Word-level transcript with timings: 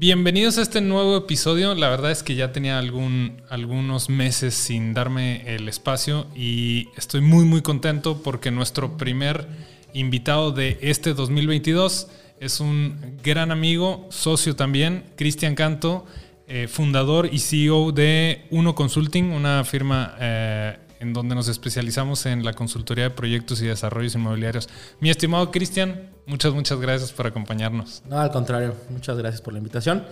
Bienvenidos 0.00 0.56
a 0.56 0.62
este 0.62 0.80
nuevo 0.80 1.14
episodio. 1.14 1.74
La 1.74 1.90
verdad 1.90 2.10
es 2.10 2.22
que 2.22 2.34
ya 2.34 2.52
tenía 2.52 2.78
algún, 2.78 3.42
algunos 3.50 4.08
meses 4.08 4.54
sin 4.54 4.94
darme 4.94 5.42
el 5.54 5.68
espacio 5.68 6.26
y 6.34 6.88
estoy 6.96 7.20
muy 7.20 7.44
muy 7.44 7.60
contento 7.60 8.22
porque 8.22 8.50
nuestro 8.50 8.96
primer 8.96 9.46
invitado 9.92 10.52
de 10.52 10.78
este 10.80 11.12
2022 11.12 12.08
es 12.40 12.60
un 12.60 13.18
gran 13.22 13.50
amigo, 13.50 14.06
socio 14.08 14.56
también, 14.56 15.04
Cristian 15.16 15.54
Canto, 15.54 16.06
eh, 16.48 16.66
fundador 16.66 17.28
y 17.30 17.38
CEO 17.38 17.92
de 17.92 18.46
Uno 18.48 18.74
Consulting, 18.74 19.32
una 19.32 19.64
firma 19.64 20.16
eh, 20.18 20.78
en 21.00 21.14
donde 21.14 21.34
nos 21.34 21.48
especializamos 21.48 22.26
en 22.26 22.44
la 22.44 22.52
consultoría 22.52 23.04
de 23.04 23.10
proyectos 23.10 23.60
y 23.62 23.66
desarrollos 23.66 24.14
inmobiliarios. 24.14 24.68
Mi 25.00 25.10
estimado 25.10 25.50
Cristian, 25.50 26.10
muchas, 26.26 26.52
muchas 26.52 26.78
gracias 26.78 27.10
por 27.10 27.26
acompañarnos. 27.26 28.02
No, 28.06 28.18
al 28.18 28.30
contrario, 28.30 28.74
muchas 28.90 29.16
gracias 29.16 29.40
por 29.40 29.54
la 29.54 29.58
invitación. 29.58 30.04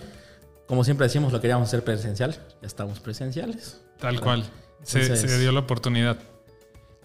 Como 0.67 0.83
siempre 0.83 1.05
decimos, 1.05 1.31
lo 1.31 1.39
queríamos 1.39 1.67
hacer 1.67 1.83
presencial, 1.83 2.35
ya 2.61 2.67
estamos 2.67 2.99
presenciales. 2.99 3.81
Tal 3.99 4.19
cual, 4.19 4.43
se, 4.83 5.39
dio 5.39 5.51
la 5.51 5.59
oportunidad. 5.61 6.17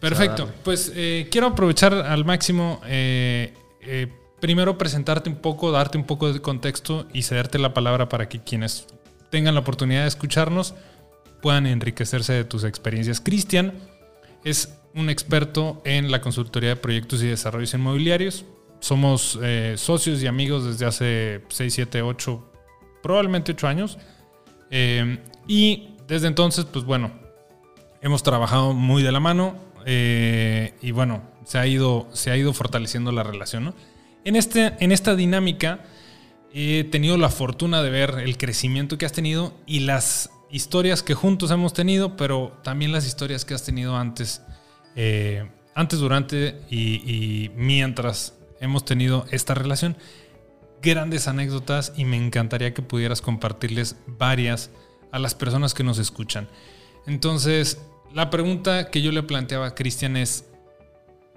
Perfecto, 0.00 0.50
pues 0.62 0.92
eh, 0.94 1.28
quiero 1.30 1.48
aprovechar 1.48 1.94
al 1.94 2.24
máximo, 2.24 2.80
eh, 2.86 3.54
eh, 3.80 4.12
primero 4.41 4.76
presentarte 4.76 5.30
un 5.30 5.36
poco, 5.36 5.70
darte 5.72 5.96
un 5.98 6.04
poco 6.04 6.32
de 6.32 6.41
contexto 6.41 7.06
y 7.12 7.22
cederte 7.22 7.58
la 7.58 7.72
palabra 7.72 8.08
para 8.08 8.28
que 8.28 8.41
quienes 8.41 8.86
tengan 9.30 9.54
la 9.54 9.60
oportunidad 9.60 10.02
de 10.02 10.08
escucharnos, 10.08 10.74
puedan 11.45 11.67
enriquecerse 11.67 12.33
de 12.33 12.45
tus 12.45 12.64
experiencias. 12.64 13.20
Cristian 13.20 13.75
es 14.45 14.78
un 14.95 15.11
experto 15.11 15.83
en 15.84 16.11
la 16.11 16.23
consultoría 16.23 16.70
de 16.70 16.77
proyectos 16.77 17.23
y 17.23 17.27
desarrollos 17.27 17.75
inmobiliarios. 17.75 18.47
Somos 18.81 19.39
eh, 19.42 19.75
socios 19.77 20.22
y 20.22 20.27
amigos 20.27 20.65
desde 20.65 20.87
hace 20.87 21.42
6, 21.50 21.75
7, 21.75 22.00
8, 22.00 22.53
probablemente 23.03 23.53
8 23.53 23.69
años. 23.69 23.98
Eh, 24.70 25.19
y 25.47 25.91
desde 26.09 26.28
entonces, 26.28 26.65
pues 26.65 26.87
bueno, 26.87 27.12
hemos 28.00 28.22
trabajado 28.22 28.72
muy 28.72 29.03
de 29.03 29.12
la 29.12 29.20
mano 29.20 29.55
eh, 29.84 30.72
y 30.81 30.92
bueno, 30.92 31.25
se 31.45 31.59
ha 31.59 31.67
ido, 31.67 32.09
se 32.15 32.31
ha 32.31 32.39
ido 32.39 32.55
fortaleciendo 32.55 33.12
la 33.12 33.22
relación. 33.22 33.75
En, 34.25 34.37
este, 34.37 34.72
en 34.81 34.92
esta 34.92 35.15
dinámica 35.15 35.84
he 36.55 36.84
tenido 36.84 37.19
la 37.19 37.28
fortuna 37.28 37.83
de 37.83 37.91
ver 37.91 38.15
el 38.20 38.39
crecimiento 38.39 38.97
que 38.97 39.05
has 39.05 39.12
tenido 39.12 39.53
y 39.67 39.81
las 39.81 40.31
historias 40.55 41.02
que 41.02 41.14
juntos 41.14 41.50
hemos 41.50 41.72
tenido, 41.72 42.16
pero 42.16 42.56
también 42.62 42.92
las 42.92 43.06
historias 43.06 43.44
que 43.44 43.55
has 43.55 43.64
tenido 43.64 43.97
antes, 43.97 44.41
eh, 44.94 45.50
antes, 45.74 45.98
durante 45.98 46.60
y, 46.70 47.50
mientras 47.56 48.34
hemos 48.60 48.84
tenido 48.84 49.27
esta 49.32 49.55
relación. 49.55 49.97
Grandes 50.80 51.27
anécdotas 51.27 51.92
y 51.97 52.05
me 52.05 52.16
encantaría 52.16 52.72
que 52.72 52.82
pudieras 52.82 53.20
compartirles 53.20 53.97
varias 54.06 54.70
a 55.10 55.19
las 55.19 55.34
personas 55.34 55.75
que 55.75 55.82
nos 55.82 55.98
escuchan. 55.98 56.48
Entonces, 57.04 57.81
la 58.12 58.31
pregunta 58.31 58.92
que 58.92 59.03
yo 59.03 59.10
le 59.10 59.25
planteaba 59.25 59.66
a 59.66 59.75
Cristian 59.75 60.16
es, 60.16 60.44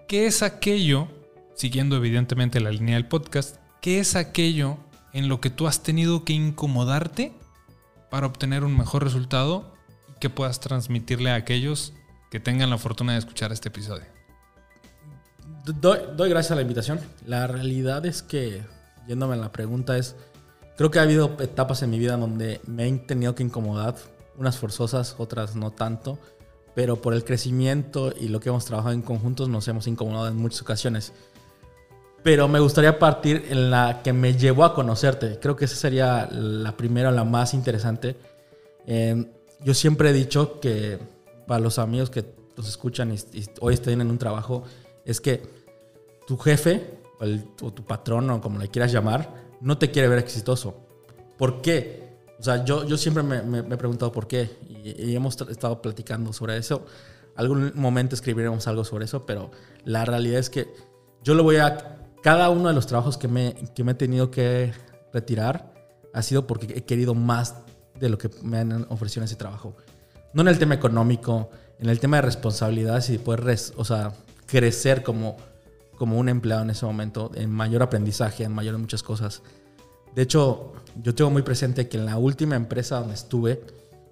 ¿qué 0.07 0.27
es 0.27 0.43
aquello, 0.43 1.07
siguiendo 1.55 1.95
evidentemente 1.95 2.59
la 2.59 2.69
línea 2.69 2.95
del 2.95 3.07
podcast, 3.07 3.55
qué 3.81 3.99
es 3.99 4.15
aquello 4.15 4.77
en 5.11 5.27
lo 5.27 5.41
que 5.41 5.49
tú 5.49 5.65
has 5.65 5.81
tenido 5.81 6.23
que 6.23 6.33
incomodarte 6.33 7.33
para 8.09 8.27
obtener 8.27 8.63
un 8.63 8.77
mejor 8.77 9.03
resultado 9.03 9.73
y 10.09 10.19
que 10.19 10.29
puedas 10.29 10.59
transmitirle 10.59 11.31
a 11.31 11.35
aquellos 11.35 11.93
que 12.31 12.39
tengan 12.39 12.69
la 12.69 12.77
fortuna 12.77 13.13
de 13.13 13.19
escuchar 13.19 13.51
este 13.51 13.69
episodio. 13.69 14.05
Doy, 15.65 16.29
gracias 16.29 16.51
a 16.51 16.55
la 16.55 16.61
invitación. 16.61 16.99
La 17.25 17.47
realidad 17.47 18.05
es 18.05 18.21
que, 18.23 18.63
yéndome 19.07 19.33
a 19.33 19.37
la 19.37 19.51
pregunta, 19.51 19.97
es, 19.97 20.15
creo 20.77 20.91
que 20.91 20.99
ha 20.99 21.03
habido 21.03 21.35
etapas 21.39 21.81
en 21.83 21.89
mi 21.89 21.99
vida 21.99 22.15
donde 22.17 22.61
me 22.65 22.87
he 22.87 22.97
tenido 22.99 23.35
que 23.35 23.43
incomodar, 23.43 23.95
unas 24.37 24.57
forzosas, 24.57 25.15
otras 25.17 25.55
no 25.55 25.71
tanto, 25.71 26.19
pero 26.75 27.01
por 27.01 27.13
el 27.13 27.25
crecimiento 27.25 28.13
y 28.17 28.27
lo 28.27 28.39
que 28.39 28.49
hemos 28.49 28.65
trabajado 28.65 28.93
en 28.93 29.01
conjuntos 29.01 29.49
nos 29.49 29.67
hemos 29.67 29.87
incomodado 29.87 30.27
en 30.27 30.37
muchas 30.37 30.61
ocasiones. 30.61 31.11
Pero 32.27 32.49
me 32.49 32.59
gustaría 32.59 32.99
partir 32.99 33.45
en 33.49 33.71
la 33.71 34.01
que 34.03 34.11
me 34.11 34.33
llevó 34.33 34.65
a 34.65 34.73
conocerte. 34.73 35.39
Creo 35.39 35.55
que 35.55 35.63
esa 35.63 35.77
sería 35.77 36.27
la 36.29 36.75
primera, 36.75 37.09
la 37.09 37.23
más 37.23 37.53
interesante. 37.53 38.17
Em, 38.85 39.29
yo 39.63 39.73
siempre 39.73 40.09
he 40.09 40.13
dicho 40.13 40.59
que 40.59 40.99
para 41.47 41.61
los 41.61 41.79
amigos 41.79 42.09
que 42.09 42.25
nos 42.57 42.67
escuchan 42.67 43.13
y, 43.13 43.45
hoy 43.61 43.75
estén 43.75 44.01
en 44.01 44.09
un 44.09 44.17
trabajo, 44.17 44.65
es 45.05 45.21
que 45.21 45.41
tu 46.27 46.37
jefe 46.37 46.99
o, 47.61 47.71
tu 47.71 47.85
patrón 47.85 48.29
o 48.29 48.41
como 48.41 48.59
le 48.59 48.67
quieras 48.67 48.91
llamar, 48.91 49.33
no 49.61 49.77
te 49.77 49.89
quiere 49.89 50.09
ver 50.09 50.19
exitoso. 50.19 50.75
¿Por 51.37 51.61
qué? 51.61 52.09
O 52.37 52.43
sea, 52.43 52.65
yo, 52.65 52.85
yo 52.85 52.97
siempre 52.97 53.23
me, 53.23 53.59
he 53.59 53.77
preguntado 53.77 54.11
por 54.11 54.27
qué 54.27 54.49
y, 54.67 55.01
y, 55.11 55.15
hemos 55.15 55.39
estado 55.39 55.81
platicando 55.81 56.33
sobre 56.33 56.57
eso. 56.57 56.85
Algún 57.37 57.71
momento 57.75 58.15
escribiremos 58.15 58.67
algo 58.67 58.83
sobre 58.83 59.05
eso, 59.05 59.25
pero 59.25 59.49
la 59.85 60.03
realidad 60.03 60.39
es 60.39 60.49
que 60.49 60.67
yo 61.23 61.33
lo 61.33 61.43
voy 61.43 61.55
a 61.55 61.96
cada 62.21 62.49
uno 62.49 62.67
de 62.67 62.73
los 62.73 62.87
trabajos 62.87 63.17
que 63.17 63.27
me, 63.27 63.55
que 63.75 63.83
me 63.83 63.93
he 63.93 63.95
tenido 63.95 64.31
que 64.31 64.73
retirar 65.13 65.73
ha 66.13 66.21
sido 66.21 66.47
porque 66.47 66.65
he 66.75 66.83
querido 66.83 67.13
más 67.13 67.55
de 67.99 68.09
lo 68.09 68.17
que 68.17 68.29
me 68.41 68.59
han 68.59 68.85
ofrecido 68.89 69.21
en 69.21 69.25
ese 69.25 69.35
trabajo. 69.35 69.75
No 70.33 70.41
en 70.41 70.47
el 70.47 70.59
tema 70.59 70.75
económico, 70.75 71.49
en 71.79 71.89
el 71.89 71.99
tema 71.99 72.17
de 72.17 72.21
responsabilidades 72.23 73.09
y 73.09 73.17
poder 73.17 73.57
o 73.75 73.85
sea, 73.85 74.13
crecer 74.45 75.03
como, 75.03 75.37
como 75.97 76.17
un 76.17 76.29
empleado 76.29 76.63
en 76.63 76.71
ese 76.71 76.85
momento, 76.85 77.31
en 77.35 77.51
mayor 77.51 77.83
aprendizaje, 77.83 78.43
en 78.43 78.51
mayor 78.51 78.77
muchas 78.77 79.03
cosas. 79.03 79.41
De 80.15 80.23
hecho, 80.23 80.73
yo 81.01 81.13
tengo 81.13 81.29
muy 81.29 81.43
presente 81.43 81.87
que 81.87 81.97
en 81.97 82.05
la 82.05 82.17
última 82.17 82.55
empresa 82.55 82.99
donde 82.99 83.13
estuve, 83.13 83.61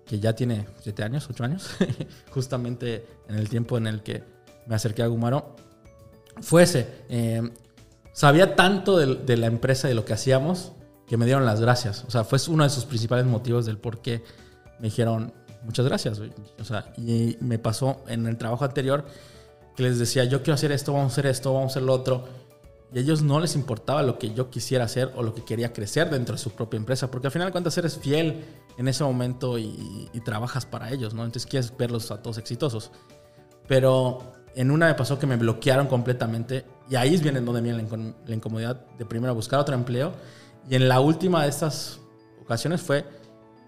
que 0.05 0.19
ya 0.19 0.35
tiene 0.35 0.67
siete 0.81 1.03
años, 1.03 1.27
ocho 1.29 1.43
años, 1.43 1.71
justamente 2.31 3.05
en 3.27 3.35
el 3.35 3.49
tiempo 3.49 3.77
en 3.77 3.87
el 3.87 4.03
que 4.03 4.23
me 4.67 4.75
acerqué 4.75 5.01
a 5.01 5.07
Gumaro, 5.07 5.55
fuese 6.41 6.87
eh, 7.09 7.41
sabía 8.15 8.55
tanto 8.55 8.97
de, 8.97 9.37
la 9.37 9.45
empresa 9.45 9.87
y 9.87 9.89
de 9.89 9.95
lo 9.95 10.05
que 10.05 10.13
hacíamos 10.13 10.71
que 11.05 11.17
me 11.17 11.25
dieron 11.25 11.45
las 11.45 11.59
gracias. 11.59 12.05
O 12.07 12.11
sea, 12.11 12.23
fue 12.23 12.39
uno 12.47 12.63
de 12.63 12.69
sus 12.69 12.85
principales 12.85 13.25
motivos 13.25 13.65
del 13.65 13.77
por 13.77 14.01
qué 14.01 14.23
me 14.79 14.85
dijeron 14.85 15.33
muchas 15.63 15.85
gracias. 15.85 16.21
O 16.57 16.63
sea, 16.63 16.93
y 16.97 17.37
me 17.41 17.59
pasó 17.59 18.03
en 18.07 18.25
el 18.25 18.37
trabajo 18.37 18.63
anterior 18.63 19.05
que 19.75 19.83
les 19.83 19.99
decía, 19.99 20.23
yo 20.23 20.41
quiero 20.41 20.53
hacer 20.53 20.71
esto, 20.71 20.93
vamos 20.93 21.11
a 21.11 21.13
hacer 21.13 21.25
esto, 21.25 21.53
vamos 21.53 21.71
a 21.71 21.73
hacer 21.73 21.83
lo 21.83 21.93
otro. 21.93 22.23
Y 22.93 22.99
a 22.99 23.01
ellos 23.01 23.21
no 23.21 23.41
les 23.41 23.53
importaba 23.55 24.01
lo 24.01 24.17
que 24.17 24.33
yo 24.33 24.49
quisiera 24.49 24.85
hacer 24.85 25.11
o 25.17 25.21
lo 25.21 25.35
que 25.35 25.43
quería 25.43 25.73
crecer 25.73 26.09
dentro 26.09 26.35
de 26.35 26.39
su 26.39 26.51
propia 26.51 26.77
empresa, 26.77 27.11
porque 27.11 27.27
al 27.27 27.33
final 27.33 27.49
de 27.49 27.51
cuentas 27.51 27.77
eres 27.77 27.97
fiel 27.97 28.45
en 28.77 28.87
ese 28.87 29.03
momento 29.03 29.59
y, 29.59 30.09
y 30.13 30.19
trabajas 30.21 30.65
para 30.65 30.89
ellos, 30.89 31.13
¿no? 31.13 31.25
Entonces 31.25 31.45
quieres 31.45 31.75
verlos 31.77 32.09
a 32.11 32.21
todos 32.21 32.37
exitosos. 32.37 32.91
Pero 33.67 34.19
en 34.55 34.71
una 34.71 34.87
me 34.87 34.93
pasó 34.93 35.19
que 35.19 35.27
me 35.27 35.35
bloquearon 35.35 35.87
completamente 35.87 36.63
y 36.89 36.95
ahí 36.95 37.17
viene 37.17 37.41
donde 37.41 37.61
viene 37.61 37.87
la, 38.27 38.33
incomodidad 38.33 38.85
de 38.97 39.05
primero 39.05 39.33
buscar 39.33 39.59
otro 39.59 39.73
empleo. 39.75 40.13
Y 40.69 40.75
en 40.75 40.87
la 40.87 40.99
última 40.99 41.43
de 41.43 41.49
estas 41.49 41.99
ocasiones 42.41 42.81
fue, 42.81 43.05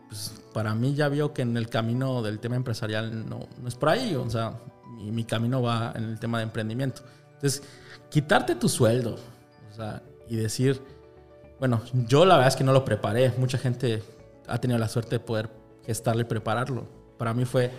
pues 0.08 0.34
para 0.54 0.76
mí 0.76 0.94
ya 0.94 1.10
vio 1.10 1.34
que 1.34 1.42
en 1.42 1.58
el 1.58 1.70
camino 1.70 2.22
del 2.22 2.40
tema 2.40 2.56
empresarial 2.56 3.28
no, 3.28 3.48
no 3.62 3.68
es 3.68 3.76
por 3.76 3.90
ahí. 3.90 4.16
O 4.16 4.30
sea, 4.30 4.54
mi, 4.96 5.12
mi, 5.12 5.24
camino 5.24 5.62
va 5.62 5.94
en 5.96 6.04
el 6.04 6.20
tema 6.20 6.38
de 6.40 6.44
emprendimiento. 6.44 7.02
Entonces, 7.34 7.64
quitarte 8.10 8.56
tu 8.56 8.70
sueldo 8.70 9.18
o 9.72 9.76
sea, 9.76 10.02
y 10.28 10.36
decir, 10.36 10.82
bueno, 11.60 11.82
yo 12.08 12.26
la 12.26 12.36
verdad 12.36 12.50
es 12.50 12.56
que 12.56 12.64
no 12.64 12.74
lo 12.74 12.86
preparé. 12.86 13.34
Mucha 13.38 13.58
gente 13.58 14.04
ha 14.48 14.60
tenido 14.60 14.80
la 14.80 14.88
suerte 14.88 15.12
de 15.12 15.20
poder 15.20 15.50
gestarlo 15.86 16.22
y 16.22 16.26
prepararlo. 16.26 16.88
Para 17.18 17.34
mí 17.34 17.46
fue 17.46 17.72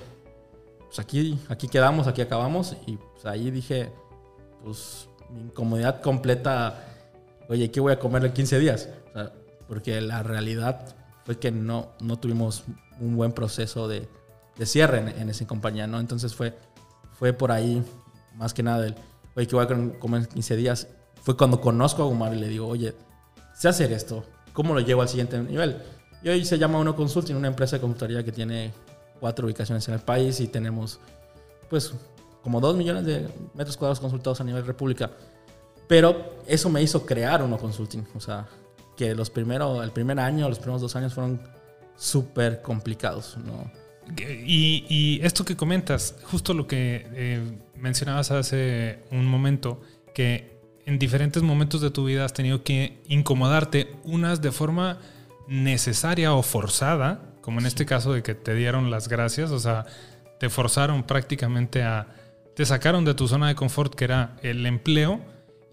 pues 0.88 0.99
aquí, 0.99 1.38
aquí 1.49 1.69
quedamos, 1.69 2.06
aquí 2.06 2.23
acabamos. 2.23 2.76
Y 2.87 2.96
pues 2.96 3.26
ahí 3.26 3.50
dije, 3.50 3.93
pues 4.64 5.07
mi 5.30 5.40
incomodidad 5.42 6.00
completa, 6.00 6.84
oye, 7.48 7.70
¿qué 7.70 7.80
voy 7.80 7.92
a 7.92 7.98
comer 7.98 8.25
en 8.25 8.32
15 8.32 8.58
días? 8.58 8.88
porque 9.66 10.00
la 10.00 10.22
realidad 10.22 10.80
fue 11.26 11.38
que 11.38 11.50
no, 11.50 11.90
no 12.00 12.19
tuvimos 12.19 12.64
un 13.00 13.16
buen 13.19 13.32
proceso 13.32 13.86
de, 13.86 14.08
de 14.56 14.64
cierre 14.64 15.14
en, 15.20 15.28
esa 15.28 15.46
compañía, 15.46 15.86
¿no? 15.86 16.00
Entonces 16.00 16.34
fue, 16.34 16.56
fue 17.12 17.34
por 17.34 17.52
ahí, 17.52 17.84
más 18.34 18.54
que 18.54 18.62
nada, 18.62 18.86
el, 18.86 18.94
oye, 19.36 19.46
¿qué 19.46 19.54
voy 19.54 19.66
a 19.66 19.98
comer 19.98 20.22
en 20.22 20.26
15 20.26 20.56
días? 20.56 20.88
fue 21.28 21.36
cuando 21.36 21.60
conozco 21.60 22.02
a 22.02 22.06
Gumar 22.06 22.34
y 22.34 22.38
le 22.38 22.48
digo, 22.48 22.66
oye, 22.66 22.94
sé 23.54 23.69
hacer 23.69 23.92
esto, 23.92 24.24
¿cómo 24.54 24.72
lo 24.72 24.81
llevo 24.81 25.02
al 25.02 25.10
siguiente 25.10 25.38
nivel? 25.38 25.76
Y 26.22 26.31
hoy 26.31 26.42
se 26.44 26.58
llama 26.58 26.78
Uno 26.78 26.96
Consulting, 26.96 27.36
una 27.36 27.48
empresa 27.48 27.76
de 27.76 27.81
consultoría 27.81 28.24
que 28.24 28.32
tiene 28.32 28.72
cuatro 29.20 29.44
ubicaciones 29.44 29.86
en 29.88 29.94
el 29.94 30.00
país 30.00 30.40
y 30.40 30.48
tenemos, 30.48 31.00
pues, 31.69 31.92
como 32.43 32.61
dos 32.61 32.76
millones 32.76 33.05
de 33.05 33.29
metros 33.55 33.76
cuadrados 33.76 34.00
consultados 34.00 34.40
a 34.40 34.44
nivel 34.44 34.67
república. 34.67 35.11
Pero 35.87 36.37
eso 36.46 36.69
me 36.69 36.82
hizo 36.82 37.05
crear 37.06 37.43
Uno 37.43 37.58
Consulting. 37.58 38.06
O 38.14 38.20
sea, 38.20 38.46
que 38.96 39.14
los 39.14 39.31
primeros, 39.31 39.82
el 39.82 39.90
primer 39.90 40.20
año, 40.20 40.49
los 40.49 40.58
primeros 40.58 40.82
dos 40.82 40.94
años 40.96 41.14
fueron 41.14 41.40
súper 41.96 42.62
complicados, 42.62 43.37
¿no? 43.38 43.70
Y, 44.17 45.20
esto 45.23 45.44
que 45.44 45.55
comentas, 45.55 46.17
justo 46.25 46.55
lo 46.55 46.67
que 46.67 47.06
eh, 47.12 47.58
mencionabas 47.76 48.31
hace 48.31 49.00
un 49.11 49.26
momento, 49.26 49.82
que 50.14 50.58
en 50.87 50.99
diferentes 50.99 51.43
momentos 51.43 51.82
de 51.82 51.91
tu 51.91 52.06
vida 52.06 52.25
has 52.25 52.32
tenido 52.32 52.62
que 52.62 53.02
incomodarte, 53.06 53.94
unas 54.05 54.41
de 54.41 54.50
forma 54.50 54.99
necesaria 55.46 56.32
o 56.32 56.43
forzada, 56.43 57.20
como 57.43 57.61
en 57.61 57.67
este 57.67 57.84
caso 57.84 58.12
de 58.12 58.23
que 58.23 58.34
te 58.34 58.55
dieron 58.55 58.91
las 58.91 59.08
gracias, 59.08 59.50
o 59.50 59.58
sea, 59.58 59.84
te 60.41 60.49
forzaron 60.49 61.02
prácticamente 61.02 61.82
a, 61.82 62.06
te 62.58 62.66
sacaron 62.66 63.05
de 63.05 63.14
tu 63.14 63.28
zona 63.28 63.46
de 63.46 63.55
confort 63.55 63.94
que 63.94 64.02
era 64.02 64.37
el 64.43 64.66
empleo, 64.66 65.20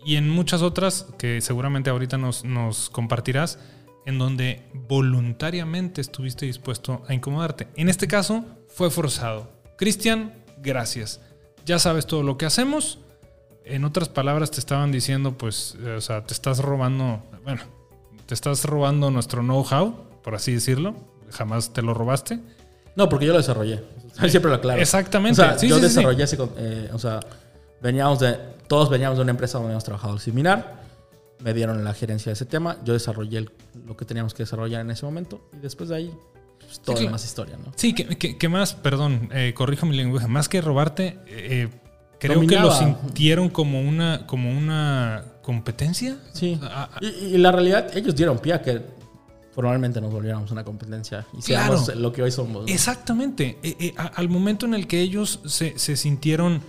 y 0.05 0.17
en 0.17 0.29
muchas 0.29 0.61
otras 0.61 1.07
que 1.17 1.41
seguramente 1.41 1.89
ahorita 1.89 2.19
nos, 2.19 2.43
nos 2.43 2.91
compartirás, 2.91 3.57
en 4.05 4.19
donde 4.19 4.61
voluntariamente 4.71 5.99
estuviste 5.99 6.45
dispuesto 6.45 7.01
a 7.07 7.15
incomodarte. 7.15 7.69
En 7.75 7.89
este 7.89 8.07
caso 8.07 8.45
fue 8.67 8.91
forzado. 8.91 9.49
Cristian, 9.79 10.35
gracias. 10.61 11.21
Ya 11.65 11.79
sabes 11.79 12.05
todo 12.05 12.21
lo 12.21 12.37
que 12.37 12.45
hacemos. 12.45 12.99
En 13.63 13.83
otras 13.83 14.07
palabras 14.07 14.51
te 14.51 14.59
estaban 14.59 14.91
diciendo, 14.91 15.39
pues, 15.39 15.75
eh, 15.83 15.95
o 15.97 16.01
sea, 16.01 16.23
te 16.23 16.35
estás 16.35 16.59
robando, 16.59 17.23
bueno, 17.43 17.63
te 18.27 18.35
estás 18.35 18.63
robando 18.63 19.09
nuestro 19.09 19.41
know-how, 19.41 20.21
por 20.23 20.35
así 20.35 20.53
decirlo. 20.53 20.95
Jamás 21.31 21.73
te 21.73 21.81
lo 21.81 21.95
robaste. 21.95 22.41
No, 22.95 23.09
porque 23.09 23.25
yo 23.25 23.31
lo 23.33 23.39
desarrollé. 23.39 23.83
Siempre 24.27 24.49
lo 24.49 24.55
aclaro. 24.55 24.81
Exactamente. 24.81 25.41
O 25.41 25.57
sea, 25.57 25.67
yo 25.67 25.79
desarrollé 25.79 26.23
ese, 26.23 26.37
eh, 26.57 26.89
o 26.93 26.99
sea, 26.99 27.19
veníamos 27.81 28.19
de, 28.19 28.37
todos 28.67 28.89
veníamos 28.89 29.17
de 29.17 29.23
una 29.23 29.31
empresa 29.31 29.57
donde 29.57 29.73
hemos 29.73 29.83
trabajado 29.83 30.17
similar 30.17 30.85
me 31.39 31.53
dieron 31.53 31.83
la 31.83 31.93
gerencia 31.93 32.31
de 32.31 32.33
ese 32.33 32.45
tema, 32.45 32.77
yo 32.83 32.93
desarrollé 32.93 33.45
lo 33.85 33.97
que 33.97 34.05
teníamos 34.05 34.33
que 34.33 34.43
desarrollar 34.43 34.81
en 34.81 34.91
ese 34.91 35.05
momento 35.05 35.47
y 35.53 35.57
después 35.57 35.89
de 35.89 35.95
ahí 35.95 36.13
pues, 36.59 36.79
todo 36.79 36.97
sí, 36.97 37.07
más 37.07 37.23
historia, 37.25 37.57
¿no? 37.57 37.71
Sí, 37.75 37.93
que, 37.93 38.49
más, 38.49 38.73
perdón, 38.73 39.29
eh, 39.31 39.53
corrijo 39.55 39.85
mi 39.85 39.95
lenguaje, 39.95 40.27
más 40.27 40.49
que 40.49 40.61
robarte, 40.61 41.19
eh, 41.27 41.69
creo 42.19 42.41
que 42.41 42.55
lo 42.57 42.71
sintieron 42.71 43.49
como 43.49 43.81
una, 43.81 44.25
como 44.25 44.49
una 44.49 45.23
competencia. 45.41 46.17
Sí. 46.33 46.59
Ah, 46.63 46.89
ah. 46.93 46.99
y, 47.01 47.37
la 47.37 47.51
realidad, 47.51 47.95
ellos 47.95 48.15
dieron 48.15 48.39
pie 48.39 48.53
a 48.53 48.61
que 48.61 48.81
probablemente 49.55 50.01
nos 50.01 50.11
volviéramos 50.11 50.51
una 50.51 50.63
competencia 50.63 51.25
y 51.37 51.41
seamos 51.41 51.95
lo 51.95 52.11
que 52.11 52.21
hoy 52.21 52.31
somos. 52.31 52.65
Exactamente. 52.67 53.57
Eh, 53.63 53.93
al 53.97 54.29
momento 54.29 54.65
en 54.65 54.73
el 54.73 54.87
que 54.87 55.01
ellos 55.01 55.39
se, 55.45 55.79
se 55.79 55.95
sintieron, 55.95 56.61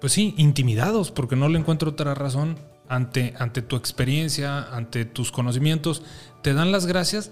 pues 0.00 0.12
sí, 0.12 0.34
intimidados, 0.36 1.10
porque 1.10 1.36
no 1.36 1.48
le 1.48 1.58
encuentro 1.58 1.90
otra 1.90 2.14
razón, 2.14 2.56
ante, 2.90 3.34
ante 3.38 3.62
tu 3.62 3.76
experiencia, 3.76 4.64
ante 4.64 5.04
tus 5.04 5.30
conocimientos, 5.30 6.02
te 6.42 6.52
dan 6.54 6.72
las 6.72 6.86
gracias. 6.86 7.30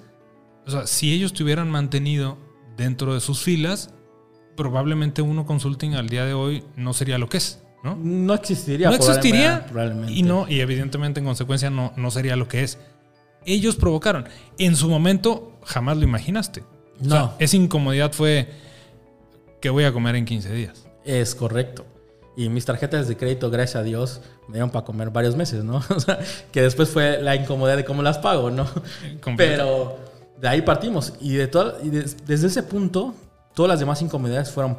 O 0.67 0.71
sea, 0.71 0.87
si 0.87 1.13
ellos 1.13 1.33
te 1.33 1.43
hubieran 1.43 1.69
mantenido 1.69 2.39
dentro 2.77 3.13
de 3.13 3.21
sus 3.21 3.43
filas, 3.43 3.91
probablemente 4.57 5.21
uno 5.21 5.47
consulting 5.47 5.95
al 5.95 6.09
día 6.09 6.25
de 6.25 6.33
hoy 6.33 6.63
no 6.77 6.93
sería 6.93 7.19
lo 7.19 7.29
que 7.29 7.39
es. 7.39 7.61
¿no? 7.83 7.97
No 7.97 8.35
existiría. 8.35 8.89
No 8.89 8.95
existiría. 8.95 9.67
Probablemente. 9.67 10.13
Y 10.13 10.23
no, 10.23 10.47
y 10.49 10.61
evidentemente 10.61 11.19
en 11.19 11.27
consecuencia 11.27 11.71
no, 11.71 11.93
no 11.97 12.11
sería 12.13 12.37
lo 12.37 12.47
que 12.47 12.63
es. 12.63 12.79
Ellos 13.45 13.77
provocaron. 13.77 14.29
En 14.59 14.77
su 14.77 14.89
momento 14.89 15.59
jamás 15.65 15.97
lo 15.97 16.05
imaginaste. 16.05 16.65
No. 17.01 17.35
esa 17.39 17.57
incomodidad 17.57 18.13
fue 18.13 18.49
que 19.61 19.71
voy 19.71 19.85
a 19.85 19.93
comer 19.93 20.17
en 20.17 20.25
15 20.25 20.53
días. 20.53 20.87
Es 21.05 21.35
correcto. 21.35 21.87
Y 22.37 22.49
mis 22.49 22.65
tarjetas 22.65 23.09
de 23.09 23.17
crédito, 23.17 23.51
gracias 23.51 23.77
a 23.77 23.83
Dios, 23.83 24.21
me 24.47 24.55
dieron 24.55 24.71
para 24.71 24.85
comer 24.85 25.11
varios 25.11 25.37
meses, 25.37 25.65
¿no? 25.65 25.83
O 25.95 26.01
sea, 26.01 26.19
que 26.53 26.63
después 26.63 26.89
fue 26.89 27.21
la 27.21 27.35
incomodidad 27.35 27.77
de 27.77 27.85
cómo 27.85 28.03
las 28.03 28.19
pago, 28.19 28.51
¿no? 28.51 28.67
Pero 29.37 29.99
de 30.41 30.49
ahí 30.49 30.63
partimos. 30.63 31.15
Y, 31.21 31.35
de 31.35 31.51
y 31.83 31.89
desde 31.91 32.47
ese 32.47 32.63
punto, 32.63 33.15
todas 33.55 33.69
las 33.69 33.81
demás 33.81 34.01
incomodidades 34.03 34.51
fueron 34.51 34.79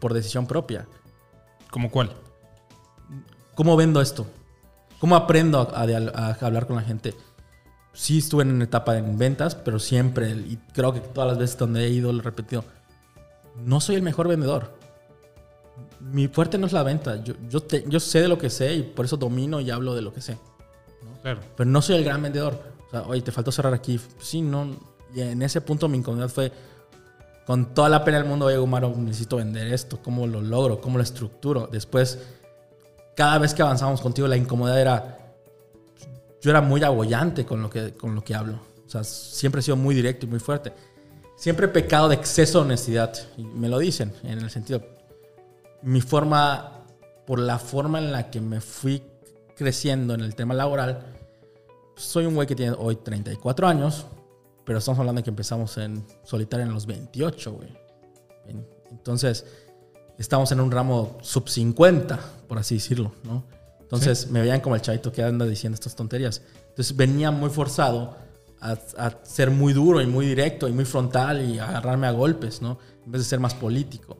por 0.00 0.14
decisión 0.14 0.46
propia. 0.46 0.86
¿Cómo 1.70 1.90
cuál? 1.90 2.10
¿Cómo 3.54 3.76
vendo 3.76 4.00
esto? 4.00 4.26
¿Cómo 4.98 5.16
aprendo 5.16 5.60
a, 5.60 5.82
a, 5.82 6.46
hablar 6.46 6.66
con 6.66 6.76
la 6.76 6.82
gente? 6.82 7.14
Sí 7.92 8.18
estuve 8.18 8.42
en 8.42 8.52
una 8.52 8.64
etapa 8.64 8.94
de 8.94 9.02
ventas, 9.02 9.54
pero 9.54 9.78
siempre, 9.78 10.30
y 10.30 10.58
creo 10.72 10.92
que 10.92 11.00
todas 11.00 11.30
las 11.30 11.38
veces 11.38 11.58
donde 11.58 11.84
he 11.84 11.90
ido, 11.90 12.12
lo 12.12 12.20
he 12.20 12.22
repetido, 12.22 12.64
no 13.64 13.80
soy 13.80 13.96
el 13.96 14.02
mejor 14.02 14.28
vendedor 14.28 14.80
mi 16.00 16.28
fuerte 16.28 16.58
no 16.58 16.66
es 16.66 16.72
la 16.72 16.82
venta. 16.82 17.22
Yo, 17.22 17.34
yo, 17.48 17.60
yo, 17.86 18.00
sé 18.00 18.22
de 18.22 18.28
lo 18.28 18.38
que 18.38 18.50
sé 18.50 18.74
y 18.74 18.82
por 18.82 19.04
eso 19.04 19.16
domino 19.16 19.60
y 19.60 19.70
hablo 19.70 19.94
de 19.94 20.02
lo 20.02 20.12
que 20.12 20.20
sé. 20.20 20.38
Claro. 21.22 21.40
Pero 21.56 21.68
no 21.68 21.82
soy 21.82 21.96
el 21.96 22.04
gran 22.04 22.22
vendedor. 22.22 22.60
O 22.88 22.90
sea, 22.90 23.02
oye, 23.02 23.20
te 23.22 23.32
faltó 23.32 23.52
cerrar 23.52 23.74
aquí. 23.74 24.00
Sí, 24.18 24.40
no. 24.40 24.76
Y 25.14 25.20
en 25.20 25.42
ese 25.42 25.60
punto 25.60 25.88
mi 25.88 25.98
incomodidad 25.98 26.28
fue, 26.28 26.52
con 27.46 27.74
toda 27.74 27.88
la 27.88 28.04
pena 28.04 28.18
del 28.18 28.26
mundo, 28.26 28.46
oye, 28.46 28.56
Gumaro, 28.56 28.94
necesito 28.96 29.36
vender 29.36 29.72
esto. 29.72 30.00
¿Cómo 30.02 30.26
lo 30.26 30.40
logro? 30.40 30.80
¿Cómo 30.80 30.96
lo 30.96 31.02
estructuro? 31.02 31.68
Después, 31.70 32.18
cada 33.14 33.38
vez 33.38 33.54
que 33.54 33.62
avanzábamos 33.62 34.00
contigo, 34.00 34.26
la 34.26 34.36
incomodidad 34.36 34.80
era... 34.80 35.16
Yo 36.40 36.50
era 36.50 36.60
muy 36.60 36.82
abollante 36.82 37.44
con 37.44 37.62
lo 37.62 37.68
que, 37.68 37.92
con 37.94 38.14
lo 38.14 38.22
que 38.22 38.34
hablo. 38.34 38.60
O 38.86 38.90
sea, 38.90 39.04
siempre 39.04 39.60
he 39.60 39.62
sido 39.62 39.76
muy 39.76 39.94
directo 39.94 40.26
y 40.26 40.28
muy 40.28 40.40
fuerte. 40.40 40.72
Siempre 41.36 41.66
he 41.66 41.68
pecado 41.68 42.08
de 42.08 42.16
exceso 42.16 42.58
de 42.58 42.64
honestidad. 42.64 43.14
Y 43.36 43.44
me 43.44 43.68
lo 43.68 43.78
dicen, 43.78 44.12
en 44.22 44.40
el 44.40 44.50
sentido, 44.50 44.82
mi 45.82 46.00
forma, 46.00 46.84
por 47.26 47.38
la 47.38 47.58
forma 47.58 47.98
en 47.98 48.12
la 48.12 48.30
que 48.30 48.40
me 48.40 48.60
fui 48.60 49.02
creciendo 49.56 50.14
en 50.14 50.20
el 50.22 50.34
tema 50.34 50.54
laboral, 50.54 51.04
soy 51.96 52.26
un 52.26 52.34
güey 52.34 52.46
que 52.46 52.56
tiene 52.56 52.74
hoy 52.78 52.96
34 52.96 53.68
años, 53.68 54.06
pero 54.64 54.78
estamos 54.78 54.98
hablando 54.98 55.20
de 55.20 55.24
que 55.24 55.30
empezamos 55.30 55.76
en 55.78 56.04
solitario 56.24 56.64
en 56.64 56.72
los 56.72 56.86
28, 56.86 57.52
güey. 57.52 57.68
Entonces, 58.90 59.44
estamos 60.18 60.50
en 60.52 60.60
un 60.60 60.70
ramo 60.70 61.18
sub 61.22 61.48
50, 61.48 62.18
por 62.48 62.58
así 62.58 62.76
decirlo, 62.76 63.12
¿no? 63.22 63.44
Entonces, 63.92 64.30
me 64.30 64.40
veían 64.40 64.60
como 64.60 64.76
el 64.76 64.82
chavito 64.82 65.10
que 65.10 65.22
anda 65.22 65.44
diciendo 65.46 65.74
estas 65.74 65.96
tonterías. 65.96 66.42
Entonces, 66.68 66.96
venía 66.96 67.32
muy 67.32 67.50
forzado 67.50 68.16
a, 68.60 68.78
a, 68.96 69.18
ser 69.24 69.50
muy 69.50 69.72
duro 69.72 70.00
y 70.00 70.06
muy 70.06 70.26
directo 70.26 70.68
y 70.68 70.72
muy 70.72 70.84
frontal 70.84 71.42
y 71.42 71.58
agarrarme 71.58 72.06
a 72.06 72.12
golpes, 72.12 72.62
¿no? 72.62 72.78
En 73.04 73.10
vez 73.10 73.22
de 73.22 73.28
ser 73.28 73.40
más 73.40 73.54
político. 73.54 74.16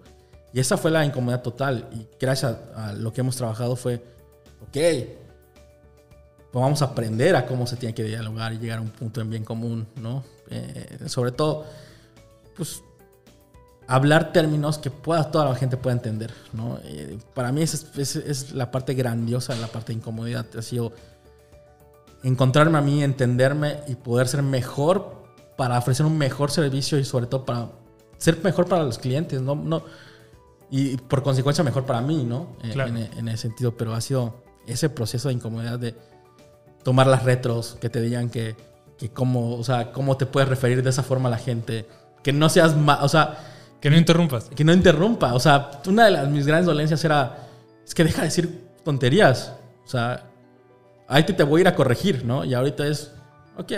Y 0.52 0.58
esa 0.58 0.76
fue 0.76 0.90
la 0.90 1.04
incomodidad 1.04 1.42
total. 1.42 1.88
Y 1.92 2.08
gracias 2.18 2.56
a, 2.74 2.92
lo 2.94 3.12
que 3.12 3.20
hemos 3.20 3.36
trabajado 3.36 3.76
fue, 3.76 4.02
ok, 4.62 4.72
pues 4.72 6.62
vamos 6.62 6.82
a 6.82 6.86
aprender 6.86 7.36
a 7.36 7.46
cómo 7.46 7.64
se 7.64 7.76
tiene 7.76 7.94
que 7.94 8.02
dialogar 8.02 8.52
y 8.52 8.58
llegar 8.58 8.78
a 8.78 8.82
un 8.82 8.90
punto 8.90 9.20
en 9.20 9.30
bien 9.30 9.44
común, 9.44 9.86
¿no? 10.02 10.24
Eh, 10.50 10.98
sobre 11.06 11.30
todo, 11.30 11.64
pues 12.56 12.82
hablar 13.90 14.32
términos 14.32 14.78
que 14.78 14.88
pueda, 14.88 15.32
toda 15.32 15.46
la 15.46 15.56
gente 15.56 15.76
pueda 15.76 15.96
entender, 15.96 16.32
¿no? 16.52 16.78
Eh, 16.84 17.18
para 17.34 17.50
mí 17.50 17.60
esa 17.60 17.84
es, 18.00 18.14
es, 18.14 18.52
la 18.52 18.70
parte 18.70 18.94
grandiosa, 18.94 19.56
la 19.56 19.66
parte 19.66 19.92
de 19.92 19.98
incomodidad. 19.98 20.46
Ha 20.56 20.62
sido 20.62 20.92
encontrarme 22.22 22.78
a 22.78 22.82
mí, 22.82 23.02
entenderme 23.02 23.80
y 23.88 23.96
poder 23.96 24.28
ser 24.28 24.44
mejor 24.44 25.24
para 25.56 25.76
ofrecer 25.76 26.06
un 26.06 26.16
mejor 26.16 26.52
servicio 26.52 27.00
y 27.00 27.04
sobre 27.04 27.26
todo 27.26 27.44
para 27.44 27.66
ser 28.16 28.38
mejor 28.44 28.68
para 28.68 28.84
los 28.84 28.96
clientes, 28.96 29.42
¿no? 29.42 29.56
no 29.56 29.82
y 30.70 30.96
por 30.96 31.24
consecuencia 31.24 31.64
mejor 31.64 31.84
para 31.84 32.00
mí, 32.00 32.22
¿no? 32.22 32.46
En, 32.62 33.28
ese 33.28 33.38
sentido, 33.38 33.76
pero 33.76 33.92
ha 33.92 34.00
sido 34.00 34.44
ese 34.68 34.88
proceso 34.88 35.26
de 35.28 35.34
incomodidad 35.34 35.80
de 35.80 35.96
tomar 36.84 37.08
las 37.08 37.24
retros, 37.24 37.76
que 37.80 37.90
te 37.90 38.00
digan 38.00 38.30
que, 38.30 38.54
que 38.96 39.10
cómo, 39.10 39.56
o 39.56 39.64
sea, 39.64 39.90
cómo 39.90 40.16
te 40.16 40.26
puedes 40.26 40.48
referir 40.48 40.84
de 40.84 40.90
esa 40.90 41.02
forma 41.02 41.28
a 41.28 41.32
la 41.32 41.38
gente, 41.38 41.88
que 42.22 42.32
no 42.32 42.48
seas 42.48 42.76
o 43.02 43.08
sea... 43.08 43.56
Que 43.80 43.90
no 43.90 43.96
interrumpas. 43.96 44.50
Que 44.54 44.64
no 44.64 44.72
interrumpa, 44.72 45.34
o 45.34 45.40
sea, 45.40 45.70
una 45.86 46.04
de 46.04 46.10
las, 46.10 46.28
mis 46.28 46.46
grandes 46.46 46.66
dolencias 46.66 47.02
era, 47.04 47.48
es 47.84 47.94
que 47.94 48.04
deja 48.04 48.18
de 48.18 48.28
decir 48.28 48.68
tonterías, 48.84 49.54
o 49.84 49.88
sea, 49.88 50.24
ahí 51.08 51.24
te, 51.24 51.32
te 51.32 51.42
voy 51.42 51.60
a 51.60 51.62
ir 51.62 51.68
a 51.68 51.74
corregir, 51.74 52.24
¿no? 52.24 52.44
Y 52.44 52.54
ahorita 52.54 52.86
es, 52.86 53.12
ok, 53.56 53.72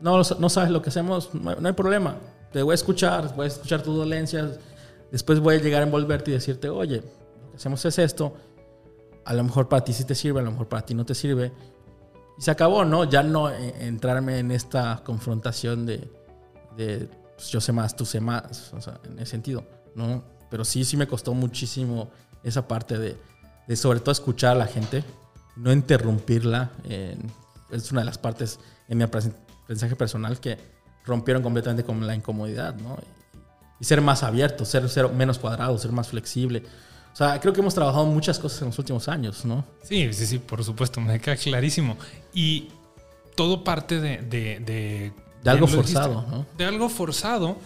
no, 0.00 0.18
no 0.18 0.48
sabes 0.48 0.70
lo 0.70 0.82
que 0.82 0.90
hacemos, 0.90 1.34
no, 1.34 1.66
hay 1.66 1.72
problema, 1.72 2.16
te 2.52 2.62
voy 2.62 2.72
a 2.72 2.74
escuchar, 2.74 3.34
voy 3.34 3.44
a 3.44 3.48
escuchar 3.48 3.82
tus 3.82 3.96
dolencias, 3.96 4.58
Después 5.10 5.38
voy 5.38 5.54
a 5.54 5.58
llegar 5.58 5.82
a 5.82 5.84
envolverte 5.86 6.32
y 6.32 6.34
decirte, 6.34 6.68
oye, 6.68 6.96
lo 6.96 7.50
que 7.50 7.56
hacemos 7.56 7.84
es 7.84 7.98
esto. 7.98 8.34
A 9.24 9.34
lo 9.34 9.44
mejor 9.44 9.68
para 9.68 9.84
ti 9.84 9.92
sí 9.92 10.04
te 10.04 10.14
sirve, 10.14 10.40
a 10.40 10.42
lo 10.42 10.50
mejor 10.50 10.68
para 10.68 10.84
ti 10.84 10.94
no 10.94 11.06
te 11.06 11.14
sirve. 11.14 11.52
Y 12.36 12.42
se 12.42 12.50
acabó, 12.50 12.84
¿no? 12.84 13.04
Ya 13.04 13.22
no 13.22 13.48
eh, 13.50 13.74
entrarme 13.86 14.40
en 14.40 14.50
esta 14.50 15.00
confrontación 15.04 15.86
de 15.86 17.08
pues, 17.36 17.48
yo 17.48 17.60
sé 17.60 17.72
más, 17.72 17.94
tú 17.94 18.04
sé 18.04 18.20
más, 18.20 18.72
o 18.72 18.80
sea, 18.80 19.00
en 19.04 19.18
ese 19.18 19.32
sentido, 19.32 19.64
¿no? 19.94 20.24
Pero 20.50 20.64
sí, 20.64 20.84
sí 20.84 20.96
me 20.96 21.06
costó 21.06 21.34
muchísimo 21.34 22.10
esa 22.42 22.66
parte 22.66 22.98
de, 22.98 23.16
de 23.66 23.76
sobre 23.76 24.00
todo 24.00 24.12
escuchar 24.12 24.52
a 24.52 24.58
la 24.58 24.66
gente 24.66 25.04
no 25.56 25.72
interrumpirla. 25.72 26.70
es 27.70 27.90
una 27.90 28.02
de 28.02 28.04
las 28.04 28.18
partes 28.18 28.60
en 28.88 28.98
mi 28.98 29.04
aprendizaje 29.04 29.96
personal 29.96 30.38
que 30.38 30.58
rompieron 31.04 31.42
completamente 31.42 31.84
con 31.84 32.06
la 32.06 32.14
incomodidad, 32.14 32.74
¿no? 32.76 32.98
Y 33.80 33.84
ser 33.84 34.00
más 34.00 34.22
abierto, 34.22 34.64
ser, 34.64 34.88
ser 34.88 35.08
menos 35.10 35.38
cuadrado, 35.38 35.76
ser 35.78 35.92
más 35.92 36.08
flexible. 36.08 36.62
O 37.12 37.16
sea, 37.16 37.40
creo 37.40 37.52
que 37.52 37.60
hemos 37.60 37.74
trabajado 37.74 38.04
muchas 38.06 38.38
cosas 38.38 38.60
en 38.62 38.68
los 38.68 38.78
últimos 38.78 39.08
años, 39.08 39.44
¿no? 39.44 39.64
Sí, 39.82 40.12
sí, 40.12 40.26
sí, 40.26 40.38
por 40.38 40.62
supuesto, 40.62 41.00
me 41.00 41.18
queda 41.20 41.36
clarísimo. 41.36 41.96
Y 42.32 42.68
todo 43.34 43.64
parte 43.64 44.00
de... 44.00 45.12
algo 45.48 45.66
forzado, 45.66 46.26
¿no? 46.28 46.46
De 46.56 46.64
algo 46.64 46.88
forzado, 46.88 47.56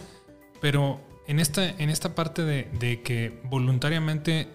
pero 0.61 0.99
en 1.27 1.39
esta, 1.39 1.69
en 1.69 1.89
esta 1.89 2.15
parte 2.15 2.43
de, 2.43 2.67
de 2.79 3.01
que 3.01 3.39
voluntariamente 3.45 4.47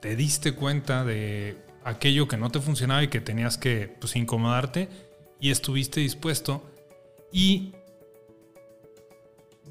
te 0.00 0.16
diste 0.16 0.52
cuenta 0.52 1.04
de 1.04 1.56
aquello 1.84 2.28
que 2.28 2.36
no 2.36 2.50
te 2.50 2.60
funcionaba 2.60 3.02
y 3.02 3.08
que 3.08 3.20
tenías 3.20 3.58
que 3.58 3.94
pues, 4.00 4.16
incomodarte 4.16 4.88
y 5.40 5.50
estuviste 5.50 6.00
dispuesto. 6.00 6.62
Y 7.32 7.74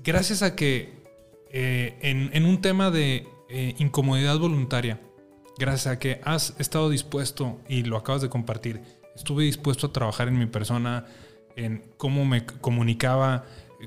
gracias 0.04 0.42
a 0.42 0.56
que 0.56 1.00
eh, 1.52 1.98
en, 2.02 2.46
un 2.46 2.62
tema 2.62 2.92
de 2.92 3.28
eh, 3.50 3.76
incomodidad 3.80 4.38
voluntaria, 4.40 5.00
gracias 5.58 5.88
a 5.88 6.00
que 6.00 6.22
has 6.24 6.56
estado 6.60 6.90
dispuesto 6.90 7.60
y 7.68 7.84
lo 7.84 7.98
acabas 7.98 8.22
de 8.22 8.30
compartir, 8.30 8.82
estuve 9.16 9.44
dispuesto 9.44 9.88
a 9.88 9.94
trabajar 9.94 10.28
en 10.28 10.38
mi 10.38 10.46
persona, 10.46 11.06
en 11.60 11.84
cómo 11.98 12.26
me 12.26 12.46
comunicaba, 12.46 13.46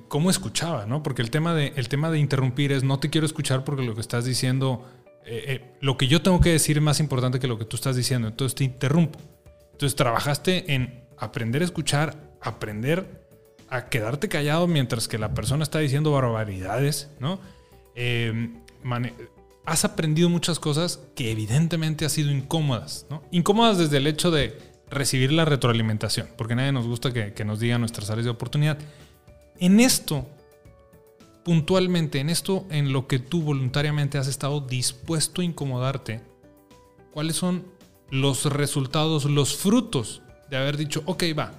cómo 0.09 0.31
escuchaba, 0.31 0.87
¿no? 0.87 1.03
Porque 1.03 1.23
el 1.23 1.31
tema 1.31 1.55
de, 1.55 1.73
el 1.77 1.89
tema 1.89 2.11
de 2.11 2.19
interrumpir 2.19 2.73
es 2.73 2.85
no 2.85 2.99
te 2.99 3.11
quiero 3.11 3.27
escuchar 3.27 3.65
porque 3.65 3.83
lo 3.83 3.95
que 3.95 4.01
estás 4.01 4.25
diciendo, 4.25 4.87
eh, 5.27 5.73
lo 5.81 5.97
que 5.97 6.07
yo 6.07 6.23
tengo 6.23 6.41
que 6.41 6.51
decir 6.51 6.77
es 6.77 6.83
más 6.83 7.01
importante 7.01 7.41
que 7.41 7.47
lo 7.47 7.59
que 7.59 7.65
tú 7.65 7.77
estás 7.77 7.97
diciendo, 7.97 8.29
entonces 8.29 8.55
te 8.55 8.65
interrumpo. 8.65 9.19
Entonces 9.73 9.97
trabajaste 9.97 10.75
en 10.75 11.05
aprender 11.19 11.63
a 11.63 11.65
escuchar, 11.65 12.37
aprender 12.41 13.27
a 13.69 13.89
quedarte 13.89 14.29
callado 14.29 14.67
mientras 14.67 15.09
que 15.09 15.19
la 15.19 15.33
persona 15.33 15.63
está 15.63 15.79
diciendo 15.79 16.13
barbaridades, 16.13 17.11
¿no? 17.21 17.41
Em, 17.95 18.61
has 19.65 19.85
aprendido 19.85 20.29
muchas 20.29 20.59
cosas 20.59 21.01
que 21.15 21.31
evidentemente 21.31 22.05
han 22.05 22.11
sido 22.11 22.31
incómodas, 22.31 23.07
¿no? 23.09 23.23
Incómodas 23.31 23.79
desde 23.79 23.97
el 23.97 24.07
hecho 24.07 24.31
de 24.31 24.59
recibir 24.93 25.33
la 25.33 25.45
retroalimentación, 25.45 26.29
porque 26.37 26.55
nadie 26.55 26.73
nos 26.73 26.87
gusta 26.87 27.13
que, 27.13 27.45
nos 27.45 27.59
digan 27.59 27.81
nuestras 27.81 28.11
áreas 28.11 28.27
de 28.27 28.31
oportunidad. 28.31 28.79
En 29.59 29.81
esto, 29.81 30.27
puntualmente, 31.45 32.21
en 32.21 32.31
esto 32.31 32.67
en 32.71 32.93
lo 32.93 33.09
que 33.09 33.19
tú 33.19 33.43
voluntariamente 33.43 34.19
has 34.19 34.29
estado 34.29 34.61
dispuesto 34.61 35.41
a 35.41 35.45
incomodarte, 35.45 36.21
¿cuáles 37.13 37.37
son 37.37 37.65
los 38.11 38.45
resultados, 38.45 39.25
los 39.25 39.57
frutos 39.57 40.23
de 40.51 40.59
haber 40.59 40.77
dicho, 40.77 41.03
ok, 41.07 41.25
va, 41.37 41.53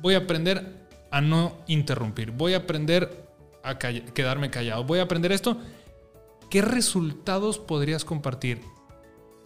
voy 0.00 0.14
a 0.14 0.18
aprender 0.18 0.82
a 1.10 1.20
no 1.20 1.58
interrumpir. 1.66 2.30
Voy 2.30 2.54
a 2.54 2.58
aprender 2.58 3.28
a 3.62 3.78
quedarme 3.78 4.50
callado. 4.50 4.84
Voy 4.84 4.98
a 4.98 5.02
aprender 5.02 5.30
esto. 5.30 5.58
¿Qué 6.50 6.62
resultados 6.62 7.58
podrías 7.58 8.04
compartir? 8.04 8.60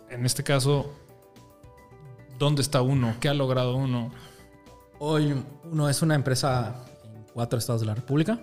En 0.09 0.25
este 0.25 0.43
caso, 0.43 0.93
¿dónde 2.39 2.63
está 2.63 2.83
uno? 2.83 3.15
¿Qué 3.21 3.29
ha 3.29 3.35
logrado 3.35 3.77
uno? 3.77 4.11
Hoy 4.99 5.35
uno 5.65 5.89
es 5.89 6.03
una 6.03 6.15
empresa 6.15 6.85
en 7.05 7.25
cuatro 7.33 7.59
estados 7.59 7.81
de 7.81 7.87
la 7.87 7.95
República. 7.95 8.41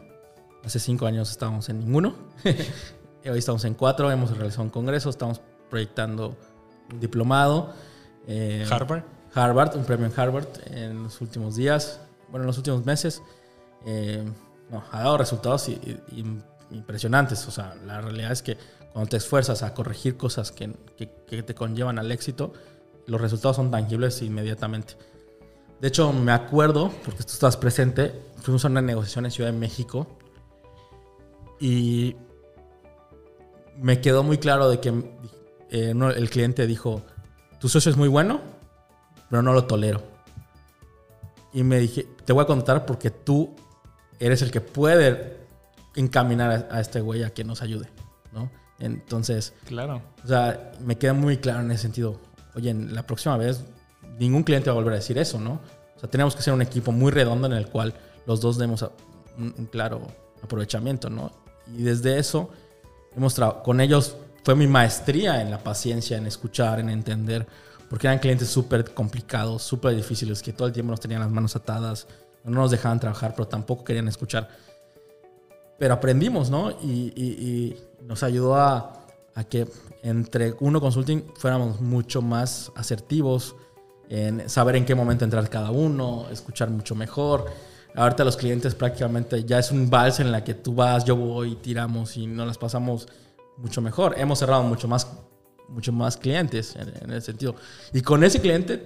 Hace 0.64 0.80
cinco 0.80 1.06
años 1.06 1.32
estábamos 1.32 1.70
en 1.70 1.80
ninguno. 1.80 2.16
Hoy 3.26 3.40
estamos 3.40 3.66
en 3.66 3.74
cuatro. 3.74 4.12
Hemos 4.12 4.36
realizado 4.36 4.64
un 4.64 4.70
congreso. 4.70 5.10
Estamos 5.10 5.42
proyectando 5.70 6.38
un 6.92 7.00
diplomado. 7.00 7.74
Eh, 8.28 8.66
Harvard. 8.70 9.04
Harvard, 9.34 9.76
un 9.76 9.84
premio 9.84 10.06
en 10.06 10.20
Harvard 10.20 10.48
en 10.68 11.04
los 11.04 11.20
últimos 11.22 11.56
días 11.56 12.00
bueno, 12.34 12.46
en 12.46 12.48
los 12.48 12.58
últimos 12.58 12.84
meses, 12.84 13.22
eh, 13.86 14.26
ha 14.92 15.00
dado 15.04 15.20
resultados 15.20 15.70
impresionantes. 16.72 17.48
O 17.48 17.52
sea, 17.52 17.76
la 17.86 18.02
realidad 18.02 18.32
es 18.32 18.42
que 18.42 18.58
cuando 18.92 19.08
te 19.08 19.18
esfuerzas 19.18 19.62
a 19.62 19.76
corregir 19.76 20.18
cosas 20.18 20.52
que, 20.52 20.76
que, 20.98 21.44
te 21.44 21.54
conllevan 21.54 22.00
al 22.00 22.12
éxito, 22.12 22.54
los 23.06 23.20
resultados 23.20 23.56
son 23.56 23.72
tangibles 23.72 24.22
inmediatamente. 24.22 24.96
De 25.80 25.88
hecho, 25.88 26.14
me 26.14 26.32
acuerdo, 26.32 26.92
porque 27.04 27.24
tú 27.24 27.34
estás 27.34 27.58
presente, 27.58 28.14
fuimos 28.38 28.64
a 28.66 28.70
una 28.70 28.82
negociación 28.82 29.26
en 29.26 29.32
Ciudad 29.32 29.52
de 29.52 29.58
México 29.58 30.08
y 31.60 32.16
me 33.78 34.00
quedó 34.00 34.24
muy 34.24 34.38
claro 34.38 34.70
de 34.70 34.80
que 34.80 34.90
eh, 35.72 35.94
el 36.16 36.30
cliente 36.30 36.68
dijo, 36.68 37.02
tu 37.60 37.70
socio 37.70 37.92
es 37.92 37.98
muy 37.98 38.08
bueno, 38.08 38.42
pero 39.30 39.42
no 39.42 39.54
lo 39.54 39.66
tolero. 39.66 40.02
Y 41.54 41.64
me 41.64 41.80
dije, 41.80 42.08
te 42.26 42.34
voy 42.34 42.44
a 42.44 42.48
contar 42.48 42.86
porque 42.86 43.12
tú 43.12 43.56
eres 44.20 44.42
el 44.42 44.52
que 44.52 44.62
puede 44.62 45.38
encaminar 45.96 46.68
a, 46.72 46.80
este 46.80 47.02
güey 47.02 47.24
a 47.24 47.32
que 47.32 47.44
nos 47.44 47.62
ayude, 47.62 47.90
¿no? 48.32 48.50
Entonces, 48.80 49.54
claro. 49.66 50.02
O 50.24 50.28
sea, 50.28 50.72
me 50.80 50.98
queda 50.98 51.14
muy 51.14 51.38
claro 51.38 51.62
en 51.62 51.72
ese 51.72 51.84
sentido. 51.84 52.20
Oye, 52.56 52.74
la 52.74 53.06
próxima 53.06 53.38
vez 53.38 53.64
ningún 54.20 54.44
cliente 54.44 54.70
va 54.70 54.74
a 54.74 54.76
volver 54.76 54.94
a 54.94 54.98
decir 54.98 55.18
eso, 55.18 55.40
¿no? 55.40 55.60
O 55.96 56.00
sea, 56.00 56.10
tenemos 56.10 56.36
que 56.36 56.42
ser 56.42 56.54
un 56.54 56.62
equipo 56.62 56.92
muy 56.92 57.12
redondo 57.12 57.48
en 57.48 57.54
el 57.54 57.68
cual 57.68 57.94
los 58.26 58.42
dos 58.42 58.58
demos 58.58 58.86
un, 59.38 59.68
claro 59.72 60.02
aprovechamiento, 60.42 61.10
¿no? 61.10 61.32
Y 61.76 61.84
desde 61.84 62.20
eso 62.20 62.50
hemos 63.16 63.40
con 63.64 63.80
ellos 63.80 64.18
fue 64.44 64.56
mi 64.56 64.68
maestría 64.68 65.42
en 65.42 65.50
la 65.50 65.60
paciencia, 65.60 66.18
en 66.18 66.28
escuchar, 66.28 66.80
en 66.80 66.90
entender 66.90 67.48
porque 67.94 68.08
eran 68.08 68.18
clientes 68.18 68.50
súper 68.50 68.92
complicados, 68.92 69.62
súper 69.62 69.96
difíciles, 69.96 70.42
que 70.42 70.52
todo 70.52 70.68
el 70.68 70.74
tiempo 70.74 70.90
nos 70.90 71.00
tenían 71.00 71.22
las 71.22 71.30
manos 71.30 71.56
atadas, 71.56 72.08
no 72.44 72.62
nos 72.62 72.72
dejaban 72.72 73.00
trabajar, 73.00 73.36
pero 73.36 73.48
tampoco 73.48 73.84
querían 73.84 74.08
escuchar. 74.08 74.50
Pero 75.78 75.94
aprendimos, 75.94 76.50
¿no? 76.50 76.72
Y, 76.72 77.76
nos 78.02 78.24
ayudó 78.24 78.56
a, 78.56 79.03
que 79.44 79.68
entre 80.04 80.56
Uno 80.60 80.80
Consulting 80.80 81.24
fuéramos 81.36 81.82
mucho 81.82 82.22
más 82.22 82.72
asertivos, 82.76 83.56
en 84.10 84.48
saber 84.50 84.76
en 84.76 84.86
qué 84.86 84.94
momento 84.94 85.26
entrar 85.26 85.50
cada 85.50 85.72
uno, 85.72 86.28
escuchar 86.32 86.70
mucho 86.70 86.94
mejor. 86.94 87.46
Ahorita 87.96 88.24
los 88.24 88.38
clientes 88.38 88.76
prácticamente 88.76 89.44
ya 89.44 89.60
es 89.60 89.72
un 89.72 89.90
vals 89.90 90.20
en 90.20 90.32
la 90.32 90.44
que 90.44 90.54
tú 90.54 90.76
vas, 90.76 91.06
yo 91.06 91.16
voy, 91.16 91.56
tiramos 91.56 92.18
y 92.18 92.28
nos 92.28 92.46
las 92.46 92.58
pasamos 92.58 93.08
mucho 93.58 93.82
mejor. 93.82 94.16
Hemos 94.18 94.40
cerrado 94.40 94.64
mucho 94.64 94.88
más 94.88 95.08
mucho 95.68 95.92
más 95.92 96.18
clientes 96.18 96.76
en, 96.76 97.12
ese 97.12 97.28
sentido. 97.28 97.56
Y 97.94 98.02
con 98.02 98.24
ese 98.24 98.40
cliente 98.40 98.86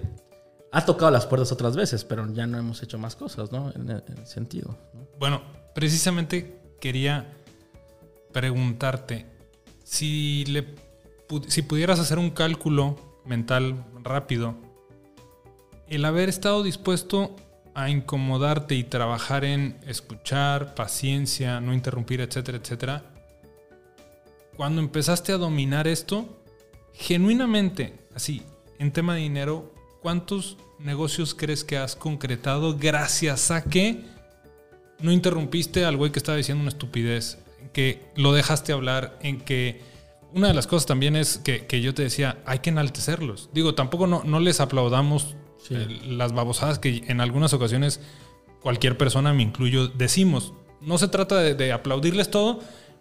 ha 0.72 0.84
tocado 0.84 1.10
las 1.10 1.26
puertas 1.26 1.52
otras 1.52 1.76
veces, 1.76 2.04
pero 2.04 2.32
ya 2.32 2.46
no 2.46 2.58
hemos 2.58 2.82
hecho 2.82 2.98
más 2.98 3.16
cosas, 3.16 3.52
¿no? 3.52 3.72
En, 3.74 3.90
ese 3.90 4.26
sentido. 4.26 4.76
Bueno, 5.18 5.42
precisamente 5.74 6.60
quería 6.80 7.26
preguntarte 8.32 9.26
si, 9.88 10.44
le, 10.44 10.66
si 11.46 11.62
pudieras 11.62 11.98
hacer 11.98 12.18
un 12.18 12.30
cálculo 12.30 12.98
mental 13.24 13.86
rápido, 14.04 14.54
el 15.88 16.04
haber 16.04 16.28
estado 16.28 16.62
dispuesto 16.62 17.34
a 17.74 17.88
incomodarte 17.88 18.74
y 18.74 18.84
trabajar 18.84 19.46
en 19.46 19.78
escuchar, 19.86 20.74
paciencia, 20.74 21.60
no 21.60 21.72
interrumpir, 21.72 22.20
etcétera, 22.20 22.58
etcétera, 22.58 23.02
cuando 24.58 24.82
empezaste 24.82 25.32
a 25.32 25.38
dominar 25.38 25.88
esto, 25.88 26.42
genuinamente, 26.92 27.94
así, 28.14 28.42
en 28.78 28.92
tema 28.92 29.14
de 29.14 29.22
dinero, 29.22 29.72
¿cuántos 30.02 30.58
negocios 30.78 31.34
crees 31.34 31.64
que 31.64 31.78
has 31.78 31.96
concretado 31.96 32.76
gracias 32.76 33.50
a 33.50 33.64
que 33.64 34.04
no 35.00 35.12
interrumpiste 35.12 35.86
al 35.86 35.96
güey 35.96 36.12
que 36.12 36.18
estaba 36.18 36.36
diciendo 36.36 36.60
una 36.60 36.68
estupidez? 36.68 37.38
Que 37.72 38.10
lo 38.16 38.32
dejaste 38.32 38.72
hablar, 38.72 39.18
en 39.22 39.40
que 39.40 39.82
una 40.32 40.48
de 40.48 40.54
las 40.54 40.66
cosas 40.66 40.86
también 40.86 41.16
es 41.16 41.38
que, 41.38 41.80
yo 41.80 41.94
te 41.94 42.02
decía, 42.02 42.38
hay 42.44 42.58
que 42.58 42.70
enaltecerlos. 42.70 43.50
Digo, 43.52 43.74
tampoco 43.74 44.06
no, 44.06 44.22
no 44.24 44.40
les 44.40 44.60
aplaudamos 44.60 45.36
las 46.06 46.32
babosadas 46.32 46.78
que 46.78 47.02
en 47.08 47.20
algunas 47.20 47.52
ocasiones 47.52 48.00
cualquier 48.62 48.96
persona, 48.96 49.32
me 49.32 49.42
incluyo, 49.42 49.88
decimos. 49.88 50.52
No 50.80 50.98
se 50.98 51.08
trata 51.08 51.36
de, 51.36 51.54
de 51.54 51.72
aplaudirles 51.72 52.30
todo, 52.30 52.60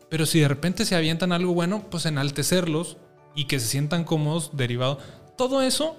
pero 0.10 0.26
si 0.26 0.40
de 0.40 0.48
repente 0.48 0.86
se 0.86 0.96
avientan 0.96 1.32
algo 1.32 1.54
bueno, 1.54 1.86
pues 1.90 2.06
enaltecerlos 2.06 2.98
y 3.36 3.46
que 3.46 3.60
se 3.60 3.68
sientan 3.68 4.04
cómodos 4.04 4.52
derivado. 4.56 5.00
Todo 5.38 5.62
eso 5.62 5.96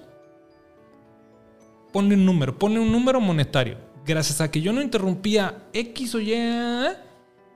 pone 1.93 2.15
un 2.15 2.25
número, 2.25 2.57
pone 2.57 2.79
un 2.79 2.91
número 2.91 3.21
monetario. 3.21 3.77
Gracias 4.05 4.41
a 4.41 4.51
que 4.51 4.61
yo 4.61 4.73
no 4.73 4.81
interrumpía 4.81 5.63
X 5.73 6.15
o 6.15 6.19
Y, 6.19 6.33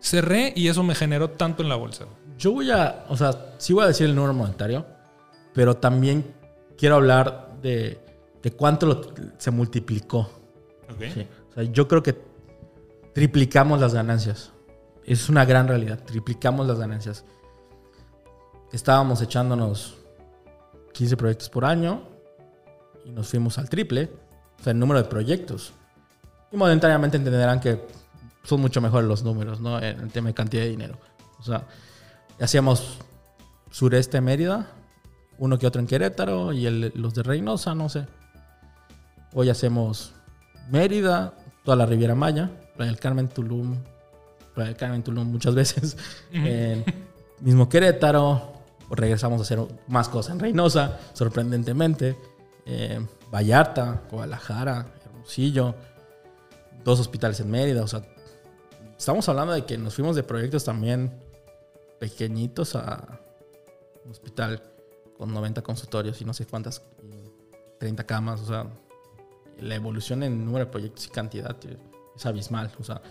cerré 0.03 0.53
y 0.55 0.67
eso 0.67 0.83
me 0.83 0.93
generó 0.93 1.31
tanto 1.31 1.63
en 1.63 1.69
la 1.69 1.75
bolsa. 1.75 2.05
Yo 2.37 2.51
voy 2.51 2.69
a, 2.69 3.05
o 3.09 3.17
sea, 3.17 3.55
sí 3.57 3.73
voy 3.73 3.85
a 3.85 3.87
decir 3.87 4.07
el 4.07 4.15
número 4.15 4.33
monetario, 4.33 4.85
pero 5.53 5.77
también 5.77 6.35
quiero 6.77 6.95
hablar 6.95 7.55
de, 7.61 7.99
de 8.41 8.51
cuánto 8.51 9.13
se 9.37 9.49
multiplicó. 9.51 10.29
O 10.89 11.53
sea, 11.53 11.63
yo 11.63 11.87
creo 11.87 12.03
que 12.03 12.15
triplicamos 13.13 13.79
las 13.79 13.93
ganancias. 13.93 14.51
Es 15.05 15.29
una 15.29 15.45
gran 15.45 15.67
realidad, 15.67 15.99
triplicamos 16.03 16.67
las 16.67 16.77
ganancias 16.77 17.25
estábamos 18.73 19.21
echándonos 19.21 19.95
15 20.93 21.15
proyectos 21.15 21.49
por 21.49 21.63
año 21.63 22.01
y 23.05 23.11
nos 23.11 23.29
fuimos 23.29 23.57
al 23.57 23.69
triple, 23.69 24.09
o 24.59 24.63
sea, 24.63 24.71
el 24.71 24.79
número 24.79 25.01
de 25.01 25.07
proyectos. 25.07 25.73
Y 26.51 26.57
momentáneamente 26.57 27.17
entenderán 27.17 27.59
que 27.59 27.85
son 28.43 28.61
mucho 28.61 28.81
mejores 28.81 29.07
los 29.07 29.23
números, 29.23 29.59
¿no? 29.61 29.77
En 29.81 29.99
el 29.99 30.11
tema 30.11 30.29
de 30.29 30.33
cantidad 30.33 30.63
de 30.63 30.69
dinero. 30.69 30.97
O 31.39 31.43
sea, 31.43 31.65
hacíamos 32.39 32.99
sureste 33.71 34.21
Mérida, 34.21 34.67
uno 35.37 35.57
que 35.57 35.65
otro 35.65 35.81
en 35.81 35.87
Querétaro 35.87 36.53
y 36.53 36.69
los 36.95 37.13
de 37.13 37.23
Reynosa, 37.23 37.73
no 37.73 37.89
sé. 37.89 38.05
Hoy 39.33 39.49
hacemos 39.49 40.13
Mérida, 40.69 41.33
toda 41.63 41.77
la 41.77 41.85
Riviera 41.85 42.15
Maya, 42.15 42.51
Playa 42.75 42.91
del 42.91 42.99
Carmen, 42.99 43.29
Tulum, 43.29 43.77
Playa 44.53 44.69
del 44.69 44.77
Carmen, 44.77 45.03
Tulum 45.03 45.31
muchas 45.31 45.55
veces. 45.55 45.97
mismo 47.39 47.69
Querétaro, 47.69 48.53
regresamos 48.91 49.39
a 49.39 49.43
hacer 49.43 49.59
más 49.87 50.09
cosas 50.09 50.33
en 50.33 50.39
Reynosa, 50.39 50.99
sorprendentemente. 51.13 52.15
Eh, 52.65 53.05
Vallarta, 53.31 54.03
Guadalajara, 54.11 54.85
Hermosillo, 55.05 55.75
dos 56.83 56.99
hospitales 56.99 57.39
en 57.39 57.49
Mérida. 57.49 57.83
O 57.83 57.87
sea, 57.87 58.03
estamos 59.03 59.27
hablando 59.27 59.51
de 59.51 59.65
que 59.65 59.77
nos 59.77 59.95
fuimos 59.95 60.15
de 60.15 60.23
proyectos 60.23 60.63
también 60.63 61.11
pequeñitos 61.99 62.73
a 62.73 63.19
un 64.05 64.11
hospital 64.11 64.63
con 65.17 65.33
90 65.33 65.61
consultorios 65.61 66.21
y 66.21 66.25
no 66.25 66.33
sé 66.33 66.45
cuántas, 66.45 66.81
30 67.79 68.05
camas. 68.05 68.39
O 68.39 68.45
sea, 68.45 68.65
la 69.59 69.75
evolución 69.75 70.23
en 70.23 70.45
número 70.45 70.63
de 70.63 70.71
proyectos 70.71 71.05
y 71.05 71.09
cantidad 71.09 71.53
es 72.15 72.25
abismal. 72.25 72.71
O 72.79 72.83
sea, 72.85 73.01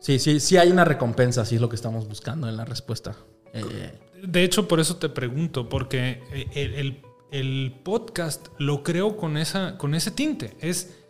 sí, 0.00 0.18
sí, 0.18 0.40
sí 0.40 0.56
hay 0.56 0.72
una 0.72 0.84
recompensa, 0.84 1.44
sí 1.44 1.54
es 1.54 1.60
lo 1.60 1.68
que 1.68 1.76
estamos 1.76 2.08
buscando 2.08 2.48
en 2.48 2.56
la 2.56 2.64
respuesta. 2.64 3.14
Eh, 3.52 3.96
de 4.26 4.42
hecho, 4.42 4.66
por 4.66 4.80
eso 4.80 4.96
te 4.96 5.08
pregunto, 5.08 5.68
porque 5.68 6.20
el, 6.52 7.00
el, 7.30 7.72
podcast 7.84 8.48
lo 8.58 8.82
creo 8.82 9.16
con, 9.16 9.36
esa, 9.36 9.78
con 9.78 9.94
ese 9.94 10.10
tinte. 10.10 10.56
Es 10.60 11.05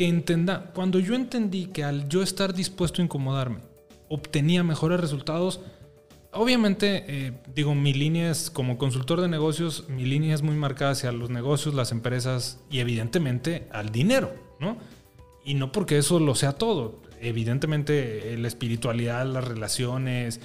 que 0.00 0.08
entenda, 0.08 0.70
cuando 0.74 0.98
yo 0.98 1.14
entendí 1.14 1.66
que 1.66 1.84
al 1.84 2.08
yo 2.08 2.22
estar 2.22 2.54
dispuesto 2.54 3.02
a 3.02 3.04
incomodarme, 3.04 3.58
obtenía 4.08 4.64
mejores 4.64 4.98
resultados, 4.98 5.60
obviamente, 6.32 7.04
eh, 7.06 7.32
digo, 7.54 7.74
mi 7.74 7.92
línea 7.92 8.30
es 8.30 8.48
como 8.50 8.78
consultor 8.78 9.20
de 9.20 9.28
negocios, 9.28 9.90
mi 9.90 10.06
línea 10.06 10.34
es 10.34 10.40
muy 10.40 10.56
marcada 10.56 10.92
hacia 10.92 11.12
los 11.12 11.28
negocios, 11.28 11.74
las 11.74 11.92
empresas 11.92 12.60
y 12.70 12.78
evidentemente 12.78 13.68
al 13.72 13.92
dinero, 13.92 14.32
¿no? 14.58 14.78
Y 15.44 15.52
no 15.52 15.70
porque 15.70 15.98
eso 15.98 16.18
lo 16.18 16.34
sea 16.34 16.54
todo. 16.54 17.02
Evidentemente, 17.20 18.38
la 18.38 18.48
espiritualidad, 18.48 19.26
las 19.26 19.44
relaciones, 19.46 20.40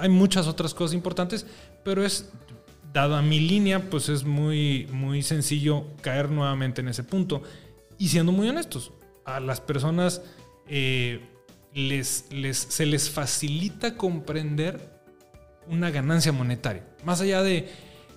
hay 0.00 0.08
muchas 0.08 0.46
otras 0.46 0.72
cosas 0.72 0.94
importantes, 0.94 1.44
pero 1.84 2.02
es, 2.02 2.30
dada 2.94 3.20
mi 3.20 3.40
línea, 3.40 3.90
pues 3.90 4.08
es 4.08 4.24
muy, 4.24 4.88
muy 4.90 5.22
sencillo 5.22 5.84
caer 6.00 6.30
nuevamente 6.30 6.80
en 6.80 6.88
ese 6.88 7.04
punto. 7.04 7.42
Y 7.98 8.08
siendo 8.08 8.32
muy 8.32 8.48
honestos, 8.48 8.92
a 9.24 9.40
las 9.40 9.60
personas 9.60 10.22
eh, 10.68 11.20
les, 11.74 12.26
les, 12.30 12.56
se 12.56 12.86
les 12.86 13.10
facilita 13.10 13.96
comprender 13.96 14.96
una 15.68 15.90
ganancia 15.90 16.32
monetaria. 16.32 16.84
Más 17.04 17.20
allá 17.20 17.42
de, 17.42 17.68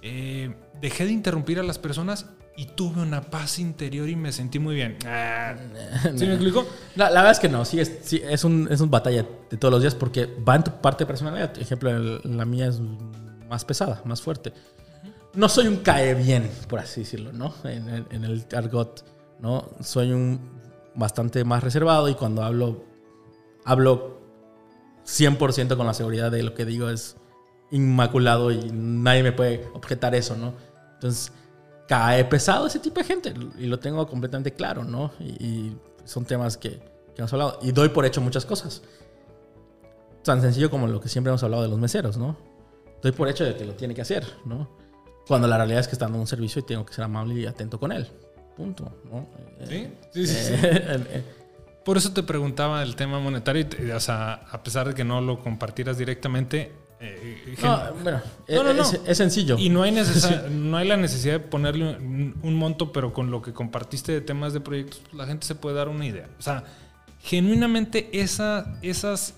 eh, 0.01 0.53
dejé 0.81 1.05
de 1.05 1.11
interrumpir 1.11 1.59
a 1.59 1.63
las 1.63 1.79
personas 1.79 2.27
y 2.55 2.65
tuve 2.65 3.01
una 3.01 3.21
paz 3.21 3.57
interior 3.59 4.09
y 4.09 4.15
me 4.15 4.31
sentí 4.31 4.59
muy 4.59 4.75
bien. 4.75 4.97
Ah, 5.05 5.55
¿Sí 6.15 6.25
me 6.25 6.33
explico? 6.33 6.67
La, 6.95 7.09
verdad 7.09 7.31
es 7.31 7.39
que 7.39 7.49
no, 7.49 7.65
sí, 7.65 7.79
es, 7.79 7.99
sí, 8.03 8.21
es, 8.23 8.43
un, 8.43 8.67
es 8.69 8.81
un 8.81 8.91
batalla 8.91 9.25
de 9.49 9.57
todos 9.57 9.71
los 9.71 9.81
días 9.81 9.95
porque 9.95 10.25
va 10.25 10.55
en 10.55 10.63
tu 10.63 10.71
parte 10.81 11.05
personal. 11.05 11.51
Por 11.51 11.61
ejemplo, 11.61 12.19
la 12.23 12.45
mía 12.45 12.67
es 12.67 12.79
más 13.49 13.65
pesada, 13.65 14.01
más 14.05 14.21
fuerte. 14.21 14.53
No 15.33 15.47
soy 15.47 15.67
un 15.67 15.77
cae 15.77 16.15
bien, 16.15 16.49
por 16.67 16.79
así 16.79 17.01
decirlo, 17.01 17.31
¿no? 17.31 17.53
En 17.63 18.23
el 18.25 18.45
argot, 18.53 19.05
¿no? 19.39 19.69
Soy 19.81 20.11
un 20.11 20.59
bastante 20.95 21.43
más 21.43 21.63
reservado 21.63 22.09
y 22.09 22.15
cuando 22.15 22.43
hablo, 22.43 22.83
hablo 23.65 24.19
100% 25.05 25.75
con 25.75 25.85
la 25.85 25.93
seguridad 25.93 26.31
de 26.31 26.43
lo 26.43 26.53
que 26.53 26.65
digo 26.65 26.89
es 26.89 27.15
inmaculado 27.71 28.51
y 28.51 28.71
nadie 28.71 29.23
me 29.23 29.31
puede 29.31 29.67
objetar 29.73 30.15
eso, 30.15 30.35
¿no? 30.35 30.53
Entonces, 30.95 31.31
cae 31.87 32.23
pesado 32.25 32.67
ese 32.67 32.79
tipo 32.79 32.99
de 32.99 33.05
gente 33.05 33.33
y 33.57 33.65
lo 33.65 33.79
tengo 33.79 34.05
completamente 34.07 34.53
claro, 34.53 34.83
¿no? 34.83 35.11
Y, 35.19 35.75
son 36.05 36.25
temas 36.25 36.57
que, 36.57 36.71
que, 36.71 37.17
hemos 37.17 37.31
hablado. 37.33 37.59
Y 37.61 37.71
doy 37.71 37.89
por 37.89 38.03
hecho 38.03 38.19
muchas 38.19 38.43
cosas. 38.43 38.81
Tan 40.23 40.41
sencillo 40.41 40.71
como 40.71 40.87
lo 40.87 40.99
que 40.99 41.07
siempre 41.07 41.29
hemos 41.29 41.43
hablado 41.43 41.61
de 41.61 41.69
los 41.69 41.77
meseros, 41.77 42.17
¿no? 42.17 42.35
Doy 43.03 43.11
por 43.11 43.27
hecho 43.29 43.43
de 43.43 43.55
que 43.55 43.63
lo 43.63 43.73
tiene 43.73 43.93
que 43.93 44.01
hacer, 44.01 44.25
¿no? 44.43 44.67
Cuando 45.27 45.47
la 45.47 45.57
realidad 45.57 45.81
es 45.81 45.87
que 45.87 45.93
está 45.93 46.05
dando 46.05 46.19
un 46.19 46.25
servicio 46.25 46.61
y 46.61 46.63
tengo 46.63 46.83
que 46.83 46.93
ser 46.95 47.03
amable 47.03 47.35
y 47.35 47.45
atento 47.45 47.79
con 47.79 47.91
él. 47.91 48.07
Punto, 48.59 48.91
¿no? 49.09 49.25
Sí, 49.69 49.87
sí, 50.13 50.27
sí. 50.27 50.53
Eh, 50.53 51.23
por 51.85 51.95
eso 51.95 52.11
te 52.11 52.23
preguntaba 52.23 52.83
el 52.83 52.97
tema 52.97 53.17
monetario, 53.17 53.65
o 53.95 53.99
sea, 54.01 54.33
a 54.33 54.61
pesar 54.61 54.89
de 54.89 54.93
que 54.93 55.05
no 55.05 55.21
lo 55.21 55.39
compartieras 55.39 55.97
directamente, 55.97 56.73
eh, 56.99 57.55
no, 57.63 57.93
bueno, 58.03 58.21
Es, 59.05 59.17
sencillo. 59.17 59.57
Y 59.57 59.69
no 59.69 59.83
hay, 59.83 59.93
no 60.51 60.75
hay 60.75 60.85
la 60.89 60.97
necesidad 60.97 61.35
de 61.35 61.39
ponerle 61.39 61.95
un, 61.95 62.53
monto, 62.55 62.91
pero 62.91 63.13
con 63.13 63.31
lo 63.31 63.41
que 63.41 63.53
compartiste 63.53 64.11
de 64.11 64.19
temas 64.19 64.51
de 64.51 64.59
proyectos, 64.59 64.99
pues, 65.03 65.13
la 65.13 65.25
gente 65.25 65.47
se 65.47 65.55
puede 65.55 65.77
dar 65.77 65.87
una 65.87 66.05
idea. 66.05 66.27
O 66.37 66.41
sea, 66.41 66.65
genuinamente 67.21 68.09
esa, 68.11 68.77
esas 68.81 69.35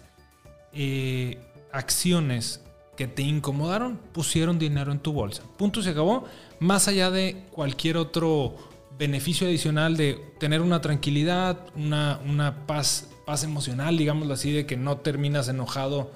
eh, 0.74 1.38
acciones 1.72 2.62
que 2.98 3.06
te 3.06 3.22
incomodaron 3.22 4.00
pusieron 4.14 4.58
dinero 4.58 4.92
en 4.92 4.98
tu 4.98 5.14
bolsa. 5.14 5.44
Punto 5.58 5.84
se 5.84 5.92
acabó. 5.92 6.26
Más 6.60 6.88
allá 6.88 7.12
de 7.12 7.46
cualquier 7.52 7.98
otro 7.98 8.71
beneficio 8.98 9.48
adicional 9.48 9.98
de 9.98 10.34
tener 10.40 10.62
una 10.62 10.82
tranquilidad, 10.82 11.58
una, 11.76 12.20
una 12.26 12.68
paz, 12.68 13.10
paz 13.26 13.44
emocional, 13.44 13.98
digámoslo 13.98 14.34
así, 14.34 14.52
de 14.52 14.66
que 14.66 14.78
no 14.78 14.98
terminas 14.98 15.48
enojado 15.48 16.12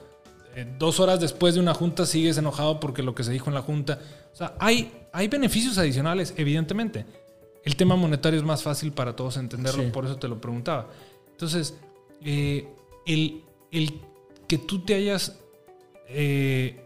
eh, 0.56 0.66
dos 0.80 1.02
horas 1.02 1.20
después 1.20 1.56
de 1.56 1.60
una 1.60 1.74
junta 1.74 2.06
sigues 2.06 2.38
enojado 2.38 2.80
porque 2.80 3.04
lo 3.04 3.14
que 3.14 3.26
se 3.26 3.32
dijo 3.32 3.50
en 3.50 3.56
la 3.56 3.62
junta. 3.62 4.00
O 4.32 4.36
sea, 4.36 4.56
hay, 4.58 4.92
hay 5.12 5.28
beneficios 5.28 5.78
adicionales, 5.78 6.34
evidentemente. 6.38 7.06
El 7.66 7.76
tema 7.76 7.96
monetario 7.96 8.40
es 8.40 8.46
más 8.46 8.64
fácil 8.64 8.94
para 8.94 9.16
todos 9.16 9.38
entenderlo, 9.38 9.92
por 9.92 10.06
eso 10.06 10.16
te 10.16 10.28
lo 10.28 10.40
preguntaba. 10.40 10.88
Entonces, 11.32 11.76
eh, 12.24 12.68
el, 13.06 13.44
que 14.48 14.58
tú 14.58 14.80
te 14.86 14.94
hayas, 14.94 15.40
eh, 16.08 16.80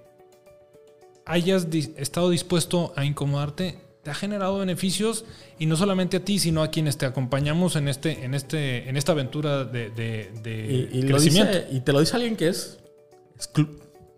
hayas 1.26 1.68
estado 1.98 2.30
dispuesto 2.30 2.94
a 2.96 3.06
incomodarte, 3.06 3.78
te 4.10 4.14
ha 4.14 4.16
generado 4.16 4.58
beneficios 4.58 5.24
y 5.60 5.68
no 5.68 5.76
solamente 5.76 6.18
a 6.18 6.26
ti, 6.26 6.40
sino 6.40 6.64
a 6.64 6.72
quienes 6.72 6.98
te 6.98 7.06
acompañamos 7.06 7.76
en, 7.76 7.88
este, 7.88 8.26
en, 8.26 8.34
este, 8.34 8.90
en 8.90 8.98
esta 8.98 9.12
aventura 9.12 9.66
de, 9.66 11.04
crecimiento. 11.08 11.60
y 11.72 11.82
te 11.82 11.94
lo 11.94 12.00
dice 12.00 12.16
alguien 12.16 12.36
que 12.36 12.48
es 12.48 12.80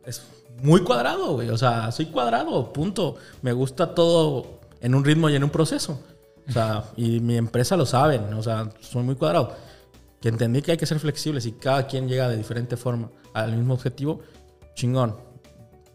es, 0.06 0.22
muy 0.64 0.82
cuadrado, 0.86 1.34
güey. 1.34 1.50
O 1.50 1.58
sea, 1.58 1.92
soy 1.92 2.06
cuadrado, 2.06 2.72
punto. 2.72 3.18
Me 3.42 3.52
gusta 3.52 3.94
todo 3.94 4.62
en 4.80 4.96
un 4.96 5.04
ritmo 5.04 5.30
y 5.30 5.36
en 5.36 5.44
un 5.44 5.50
proceso. 5.50 6.00
O 6.48 6.52
sea, 6.54 6.86
y 6.96 7.20
mi 7.20 7.36
empresa 7.36 7.76
lo 7.76 7.86
saben. 7.86 8.34
O 8.34 8.42
sea, 8.42 8.70
soy 8.80 9.04
muy 9.04 9.16
cuadrado. 9.16 9.58
Que 10.22 10.30
entendí 10.30 10.62
que 10.62 10.72
hay 10.72 10.78
que 10.78 10.86
ser 10.86 11.00
flexibles 11.00 11.46
y 11.46 11.52
cada 11.52 11.86
quien 11.86 12.08
llega 12.08 12.30
de 12.30 12.38
diferente 12.38 12.78
forma 12.78 13.10
al 13.34 13.58
mismo 13.58 13.74
objetivo. 13.74 14.22
Chingón. 14.74 15.18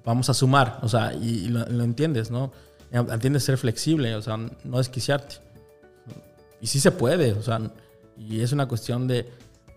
Vamos 0.05 0.29
a 0.29 0.35
sumar. 0.35 0.81
O 0.83 0.89
sea, 0.89 1.15
y, 1.15 1.49
lo, 1.49 1.83
entiendes, 1.83 2.31
¿no? 2.31 2.53
Entiendes 2.91 3.45
ser 3.45 3.59
flexible, 3.59 4.15
o 4.15 4.23
sea, 4.23 4.37
no 4.37 4.79
desquiciarte. 4.79 5.37
Y 6.61 6.67
sí 6.67 6.81
se 6.81 6.91
puede, 6.91 7.33
o 7.33 7.43
sea, 7.43 7.61
y 8.17 8.41
es 8.41 8.53
una 8.53 8.67
cuestión 8.67 9.07
de 9.07 9.29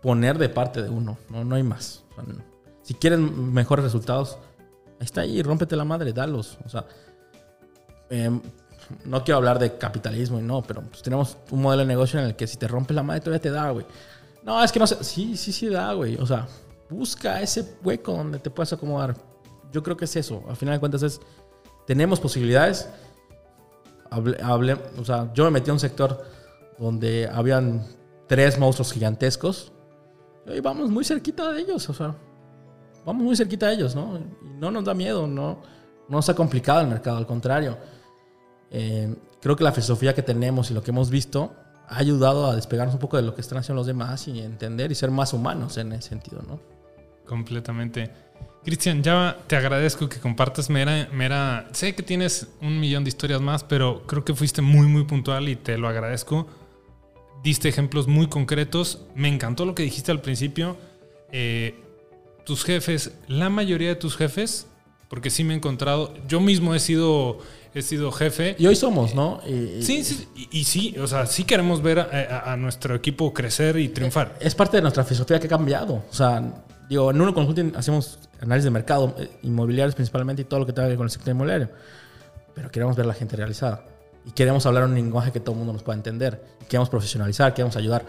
poner 0.01 0.37
de 0.37 0.49
parte 0.49 0.81
de 0.81 0.89
uno, 0.89 1.17
no, 1.29 1.43
no 1.43 1.55
hay 1.55 1.63
más. 1.63 2.03
O 2.11 2.15
sea, 2.15 2.23
si 2.83 2.93
quieren 2.93 3.53
mejores 3.53 3.83
resultados, 3.83 4.37
ahí 4.99 5.05
está 5.05 5.21
ahí, 5.21 5.41
rómpete 5.41 5.75
la 5.75 5.85
madre, 5.85 6.13
dalos. 6.13 6.57
O 6.65 6.69
sea, 6.69 6.85
em, 8.09 8.41
no 9.05 9.23
quiero 9.23 9.37
hablar 9.37 9.59
de 9.59 9.77
capitalismo 9.77 10.39
y 10.39 10.41
no, 10.41 10.61
pero 10.63 10.81
pues 10.81 11.01
tenemos 11.01 11.37
un 11.51 11.61
modelo 11.61 11.81
de 11.81 11.87
negocio 11.87 12.19
en 12.19 12.25
el 12.25 12.35
que 12.35 12.47
si 12.47 12.57
te 12.57 12.67
rompes 12.67 12.95
la 12.95 13.03
madre 13.03 13.21
todavía 13.21 13.41
te 13.41 13.51
da, 13.51 13.69
güey. 13.71 13.85
No, 14.43 14.63
es 14.63 14.71
que 14.71 14.79
no 14.79 14.87
sé. 14.87 15.03
Sí, 15.03 15.35
sí, 15.37 15.51
sí 15.51 15.67
da, 15.67 15.93
güey. 15.93 16.15
O 16.15 16.25
sea, 16.25 16.47
busca 16.89 17.41
ese 17.41 17.75
hueco 17.83 18.13
donde 18.13 18.39
te 18.39 18.49
puedas 18.49 18.73
acomodar. 18.73 19.15
Yo 19.71 19.83
creo 19.83 19.95
que 19.95 20.05
es 20.05 20.15
eso. 20.15 20.43
Al 20.49 20.55
final 20.55 20.75
de 20.75 20.79
cuentas 20.79 21.03
es, 21.03 21.19
tenemos 21.89 22.19
posibilidades. 22.19 22.87
Hable, 24.11 24.77
o 24.99 25.03
sea, 25.03 25.33
yo 25.33 25.43
me 25.45 25.49
metí 25.49 25.71
a 25.71 25.73
un 25.73 25.79
sector 25.79 26.23
donde 26.77 27.27
habían 27.27 27.83
tres 28.27 28.59
monstruos 28.59 28.93
gigantescos. 28.93 29.71
Y 30.45 30.59
vamos 30.59 30.91
muy 30.91 31.03
cerquita 31.03 31.51
de 31.51 31.61
ellos. 31.61 31.89
O 31.89 31.93
sea, 31.95 32.13
vamos 33.07 33.23
muy 33.23 33.35
cerquita 33.35 33.69
de 33.69 33.73
ellos, 33.73 33.95
¿no? 33.95 34.19
No 34.59 34.69
nos 34.69 34.83
da 34.83 34.93
miedo, 34.93 35.25
no, 35.25 35.63
no 36.07 36.21
se 36.21 36.31
ha 36.31 36.35
complicado 36.35 36.81
el 36.81 36.89
mercado, 36.89 37.17
al 37.17 37.25
contrario. 37.25 37.75
Eh, 38.69 39.15
creo 39.41 39.55
que 39.55 39.63
la 39.63 39.71
filosofía 39.71 40.13
que 40.13 40.21
tenemos 40.21 40.69
y 40.69 40.75
lo 40.75 40.83
que 40.83 40.91
hemos 40.91 41.09
visto 41.09 41.55
ha 41.87 41.97
ayudado 41.97 42.45
a 42.45 42.55
despegarnos 42.55 42.93
un 42.93 42.99
poco 42.99 43.17
de 43.17 43.23
lo 43.23 43.33
que 43.33 43.41
están 43.41 43.57
haciendo 43.57 43.79
los 43.79 43.87
demás 43.87 44.27
y 44.27 44.41
entender 44.41 44.91
y 44.91 44.95
ser 44.95 45.09
más 45.09 45.33
humanos 45.33 45.75
en 45.77 45.93
ese 45.93 46.09
sentido, 46.09 46.43
¿no? 46.47 46.59
Completamente. 47.25 48.11
Cristian, 48.63 49.01
ya 49.01 49.37
te 49.47 49.55
agradezco 49.55 50.09
que 50.09 50.19
compartas 50.19 50.69
mera, 50.69 51.07
mera... 51.13 51.69
Sé 51.71 51.95
que 51.95 52.03
tienes 52.03 52.47
un 52.61 52.79
millón 52.79 53.03
de 53.03 53.09
historias 53.09 53.41
más, 53.41 53.63
pero 53.63 54.03
creo 54.05 54.25
que 54.25 54.33
fuiste 54.35 54.61
muy, 54.61 54.87
muy 54.87 55.05
puntual 55.05 55.47
y 55.47 55.55
te 55.55 55.77
lo 55.77 55.87
agradezco. 55.87 56.47
Diste 57.41 57.69
ejemplos 57.69 58.07
muy 58.07 58.27
concretos. 58.27 59.05
Me 59.15 59.29
encantó 59.29 59.65
lo 59.65 59.75
que 59.75 59.83
dijiste 59.83 60.11
al 60.11 60.21
principio. 60.21 60.77
Eh, 61.31 61.81
tus 62.45 62.65
jefes, 62.65 63.13
la 63.27 63.49
mayoría 63.49 63.89
de 63.89 63.95
tus 63.95 64.17
jefes, 64.17 64.67
porque 65.07 65.29
sí 65.29 65.43
me 65.43 65.53
he 65.53 65.57
encontrado, 65.57 66.13
yo 66.27 66.39
mismo 66.39 66.75
he 66.75 66.79
sido, 66.79 67.39
he 67.73 67.81
sido 67.81 68.11
jefe. 68.11 68.55
Y 68.59 68.67
hoy 68.67 68.75
somos, 68.75 69.15
¿no? 69.15 69.39
sí, 69.45 70.03
sí, 70.03 70.27
y, 70.51 70.63
sí, 70.65 70.95
o 70.99 71.07
sea, 71.07 71.27
sí 71.27 71.43
queremos 71.43 71.81
ver 71.81 71.99
a, 71.99 72.51
a, 72.51 72.57
nuestro 72.57 72.95
equipo 72.95 73.33
crecer 73.33 73.77
y 73.77 73.89
triunfar. 73.89 74.37
Es 74.41 74.53
parte 74.53 74.77
de 74.77 74.81
nuestra 74.81 75.03
filosofía 75.03 75.39
que 75.39 75.47
ha 75.47 75.49
cambiado. 75.49 76.03
O 76.09 76.13
sea, 76.13 76.63
digo, 76.89 77.11
en 77.11 77.21
uno 77.21 77.33
consulting 77.33 77.73
hacemos 77.75 78.19
análisis 78.41 78.65
de 78.65 78.71
mercado, 78.71 79.15
eh, 79.17 79.29
inmobiliarios 79.43 79.95
principalmente 79.95 80.41
y 80.41 80.45
todo 80.45 80.61
lo 80.61 80.65
que 80.65 80.73
tenga 80.73 80.87
que 80.87 80.89
ver 80.89 80.97
con 80.97 81.05
el 81.05 81.11
sector 81.11 81.31
inmobiliario. 81.31 81.69
Pero 82.55 82.71
queremos 82.71 82.95
ver 82.95 83.05
la 83.05 83.13
gente 83.13 83.35
realizada. 83.35 83.85
Y 84.25 84.31
queremos 84.31 84.65
hablar 84.65 84.83
un 84.83 84.95
lenguaje 84.95 85.31
que 85.31 85.39
todo 85.39 85.53
el 85.53 85.59
mundo 85.59 85.73
nos 85.73 85.83
pueda 85.83 85.97
entender. 85.97 86.43
Queremos 86.67 86.89
profesionalizar, 86.89 87.53
queremos 87.53 87.75
ayudar. 87.77 88.05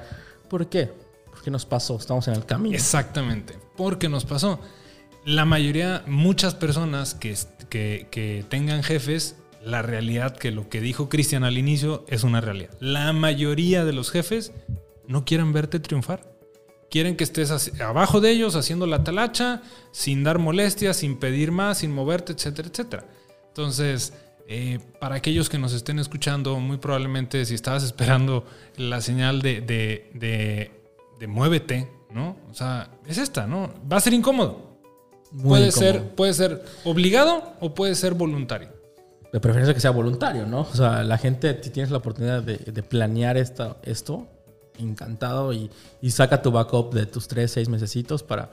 ¿Por 0.49 0.69
qué? 0.69 0.91
Porque 1.31 1.51
nos 1.51 1.67
pasó, 1.67 1.97
estamos 1.97 2.27
en 2.29 2.35
el 2.35 2.45
camino. 2.45 2.75
Exactamente, 2.75 3.59
porque 3.77 4.09
nos 4.09 4.25
pasó. 4.25 4.59
La 5.25 5.45
mayoría, 5.45 6.03
muchas 6.07 6.55
personas 6.55 7.15
que, 7.15 7.37
que, 7.69 8.09
que 8.11 8.45
tengan 8.49 8.83
jefes, 8.83 9.37
la 9.63 9.83
realidad 9.83 10.37
que 10.37 10.51
lo 10.51 10.69
que 10.69 10.81
dijo 10.81 11.09
Cristian 11.09 11.45
al 11.45 11.59
inicio 11.59 12.05
es 12.09 12.25
una 12.25 12.41
realidad. 12.41 12.71
La 12.81 13.13
mayoría 13.13 13.85
de 13.85 13.93
los 13.93 14.11
jefes 14.11 14.53
no 15.07 15.25
quieren 15.25 15.53
verte 15.53 15.79
triunfar 15.79 16.30
quieren 16.91 17.17
que 17.17 17.25
estés 17.25 17.73
abajo 17.81 18.21
de 18.21 18.31
ellos 18.31 18.57
haciendo 18.57 18.87
la 18.87 19.05
talacha, 19.05 19.63
sin 19.93 20.25
dar 20.25 20.39
molestias, 20.39 20.97
sin 20.97 21.19
pedir 21.19 21.53
más, 21.53 21.79
sin 21.79 21.93
moverte, 21.93 22.33
etcétera, 22.33 22.69
etcétera. 22.69 23.05
Entonces, 23.49 24.13
eh, 24.49 24.81
para 24.99 25.15
aquellos 25.15 25.49
que 25.49 25.59
nos 25.59 25.73
estén 25.73 26.01
escuchando, 26.01 26.59
muy 26.59 26.79
probablemente 26.79 27.45
si 27.45 27.55
estabas 27.55 27.85
esperando 27.85 28.45
la 28.77 29.01
señal 29.01 29.43
de, 29.43 29.61
de, 29.61 31.27
muévete, 31.29 31.89
¿no? 32.11 32.37
O 32.51 32.55
sea, 32.55 32.91
es 33.07 33.19
esta, 33.19 33.47
¿no? 33.47 33.73
Va 33.91 33.99
a 33.99 34.01
ser 34.01 34.13
incómodo. 34.13 34.81
puede, 35.41 35.71
Ser, 35.71 36.03
puede 36.17 36.35
ser 36.35 36.65
obligado 36.85 37.55
o 37.61 37.75
puede 37.75 37.95
ser 37.95 38.15
voluntario. 38.15 38.71
De 39.33 39.39
preferencia 39.39 39.73
que 39.73 39.81
sea 39.81 39.93
voluntario, 39.93 40.45
¿no? 40.47 40.63
O 40.63 40.75
sea, 40.75 41.05
la 41.05 41.17
gente, 41.17 41.57
si 41.63 41.71
tienes 41.71 41.93
la 41.93 41.99
oportunidad 41.99 42.43
de, 42.43 42.83
planear 42.83 43.37
esto, 43.37 44.27
encantado 44.83 45.53
y, 45.53 45.71
saca 46.11 46.43
tu 46.43 46.51
backup 46.51 46.93
de 46.95 47.07
tus 47.07 47.29
tres, 47.29 47.53
seis 47.53 47.69
mesecitos 47.69 48.23
para, 48.23 48.51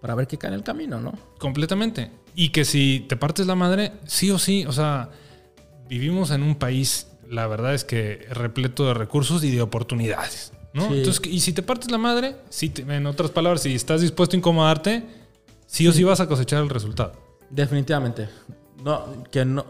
para 0.00 0.14
ver 0.14 0.26
qué 0.26 0.38
cae 0.38 0.48
en 0.48 0.54
el 0.54 0.62
camino, 0.62 1.00
¿no? 1.00 1.12
Completamente. 1.38 2.10
Y 2.34 2.50
que 2.50 2.64
si 2.64 3.04
te 3.08 3.16
partes 3.16 3.46
la 3.46 3.54
madre, 3.54 3.92
sí 4.06 4.30
o 4.30 4.38
sí, 4.38 4.64
o 4.66 4.72
sea, 4.72 5.10
vivimos 5.88 6.30
en 6.30 6.42
un 6.42 6.56
país, 6.56 7.08
la 7.28 7.46
verdad 7.46 7.74
es 7.74 7.84
que 7.84 8.26
repleto 8.30 8.86
de 8.86 8.94
recursos 8.94 9.44
y 9.44 9.50
de 9.50 9.62
oportunidades, 9.62 10.52
¿no? 10.74 10.92
Entonces, 10.94 11.22
y 11.26 11.40
si 11.40 11.52
te 11.52 11.62
partes 11.62 11.90
la 11.90 11.98
madre, 11.98 12.36
si 12.48 12.72
en 12.76 13.06
otras 13.06 13.30
palabras, 13.30 13.62
si 13.62 13.74
estás 13.74 14.00
dispuesto 14.00 14.36
a 14.36 14.38
incomodarte, 14.38 15.04
sí 15.66 15.86
o 15.86 15.92
sí 15.92 16.04
vas 16.04 16.20
a 16.20 16.26
cosechar 16.26 16.62
el 16.62 16.70
resultado. 16.70 17.12
Definitivamente. 17.50 18.28
No, 18.82 19.24
que 19.30 19.44
no, 19.44 19.64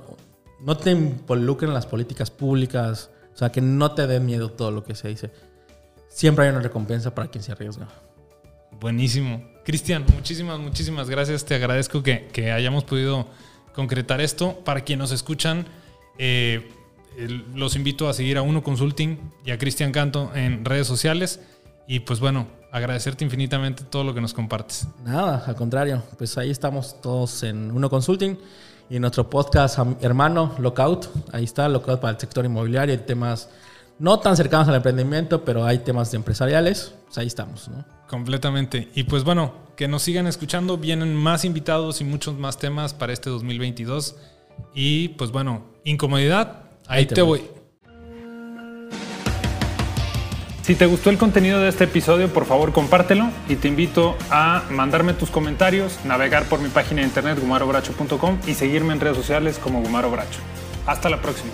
no 0.60 0.76
te 0.76 0.92
involucren 0.92 1.74
las 1.74 1.86
políticas 1.86 2.30
públicas, 2.30 3.10
o 3.34 3.36
sea, 3.36 3.50
que 3.50 3.60
no 3.60 3.92
te 3.92 4.06
dé 4.06 4.20
miedo 4.20 4.50
todo 4.50 4.70
lo 4.70 4.84
que 4.84 4.94
se 4.94 5.08
dice 5.08 5.30
siempre 6.12 6.44
hay 6.44 6.50
una 6.50 6.60
recompensa 6.60 7.14
para 7.14 7.28
quien 7.28 7.42
se 7.42 7.52
arriesga. 7.52 7.88
Buenísimo. 8.80 9.42
Cristian, 9.64 10.04
muchísimas, 10.14 10.58
muchísimas 10.58 11.08
gracias. 11.08 11.44
Te 11.44 11.54
agradezco 11.54 12.02
que, 12.02 12.52
hayamos 12.52 12.84
podido 12.84 13.28
concretar 13.74 14.20
esto. 14.20 14.58
Para 14.64 14.82
quienes 14.82 15.02
nos 15.02 15.12
escuchan, 15.12 15.66
eh, 16.18 16.70
los 17.54 17.76
invito 17.76 18.08
a 18.08 18.12
seguir 18.12 18.38
a 18.38 18.42
Uno 18.42 18.62
Consulting 18.62 19.18
y 19.44 19.50
a 19.50 19.58
Cristian 19.58 19.92
Canto 19.92 20.32
en 20.34 20.64
redes 20.64 20.86
sociales. 20.86 21.40
Y 21.86 22.00
pues 22.00 22.20
bueno, 22.20 22.48
agradecerte 22.72 23.24
infinitamente 23.24 23.84
todo 23.84 24.02
lo 24.02 24.14
que 24.14 24.20
nos 24.20 24.34
compartes. 24.34 24.88
Nada, 25.04 25.44
al 25.46 25.54
contrario. 25.54 26.02
Pues 26.18 26.36
ahí 26.38 26.50
estamos 26.50 27.00
todos 27.00 27.42
en 27.42 27.70
Uno 27.70 27.88
Consulting 27.88 28.36
y 28.90 28.96
en 28.96 29.02
nuestro 29.02 29.28
podcast 29.30 29.78
hermano 30.00 30.54
Lockout. 30.58 31.08
Ahí 31.32 31.44
está, 31.44 31.68
Lockout 31.68 32.00
para 32.00 32.14
el 32.14 32.20
sector 32.20 32.44
inmobiliario 32.44 32.94
y 32.94 32.98
temas 32.98 33.48
no 33.98 34.18
tan 34.18 34.36
cercanos 34.36 34.68
al 34.68 34.76
emprendimiento, 34.76 35.44
pero 35.44 35.64
hay 35.64 35.78
temas 35.78 36.12
empresariales, 36.14 36.94
pues 37.04 37.18
ahí 37.18 37.26
estamos, 37.26 37.68
¿no? 37.68 37.84
Completamente. 38.08 38.88
Y 38.94 39.04
pues 39.04 39.24
bueno, 39.24 39.54
que 39.76 39.88
nos 39.88 40.02
sigan 40.02 40.26
escuchando, 40.26 40.76
vienen 40.76 41.14
más 41.14 41.44
invitados 41.44 42.00
y 42.00 42.04
muchos 42.04 42.36
más 42.36 42.58
temas 42.58 42.94
para 42.94 43.12
este 43.12 43.30
2022. 43.30 44.16
Y 44.74 45.08
pues 45.10 45.30
bueno, 45.30 45.64
incomodidad, 45.84 46.64
ahí, 46.86 47.06
te, 47.06 47.22
voy. 47.22 47.42
Si 50.62 50.74
te 50.76 50.86
gustó 50.86 51.10
el 51.10 51.18
contenido 51.18 51.60
de 51.60 51.68
este 51.68 51.84
episodio, 51.84 52.32
por 52.32 52.44
favor 52.44 52.72
compártelo 52.72 53.30
y 53.48 53.56
te 53.56 53.68
invito 53.68 54.16
a 54.30 54.62
mandarme 54.70 55.12
tus 55.12 55.30
comentarios, 55.30 55.98
navegar 56.04 56.44
por 56.44 56.60
mi 56.60 56.68
página 56.68 57.00
de 57.00 57.08
internet 57.08 57.38
gumarobracho.com 57.40 58.38
y 58.46 58.54
seguirme 58.54 58.92
en 58.92 59.00
redes 59.00 59.16
sociales 59.16 59.58
como 59.58 59.82
Gumaro 59.82 60.10
Bracho. 60.10 60.38
Hasta 60.86 61.10
la 61.10 61.20
próxima. 61.20 61.52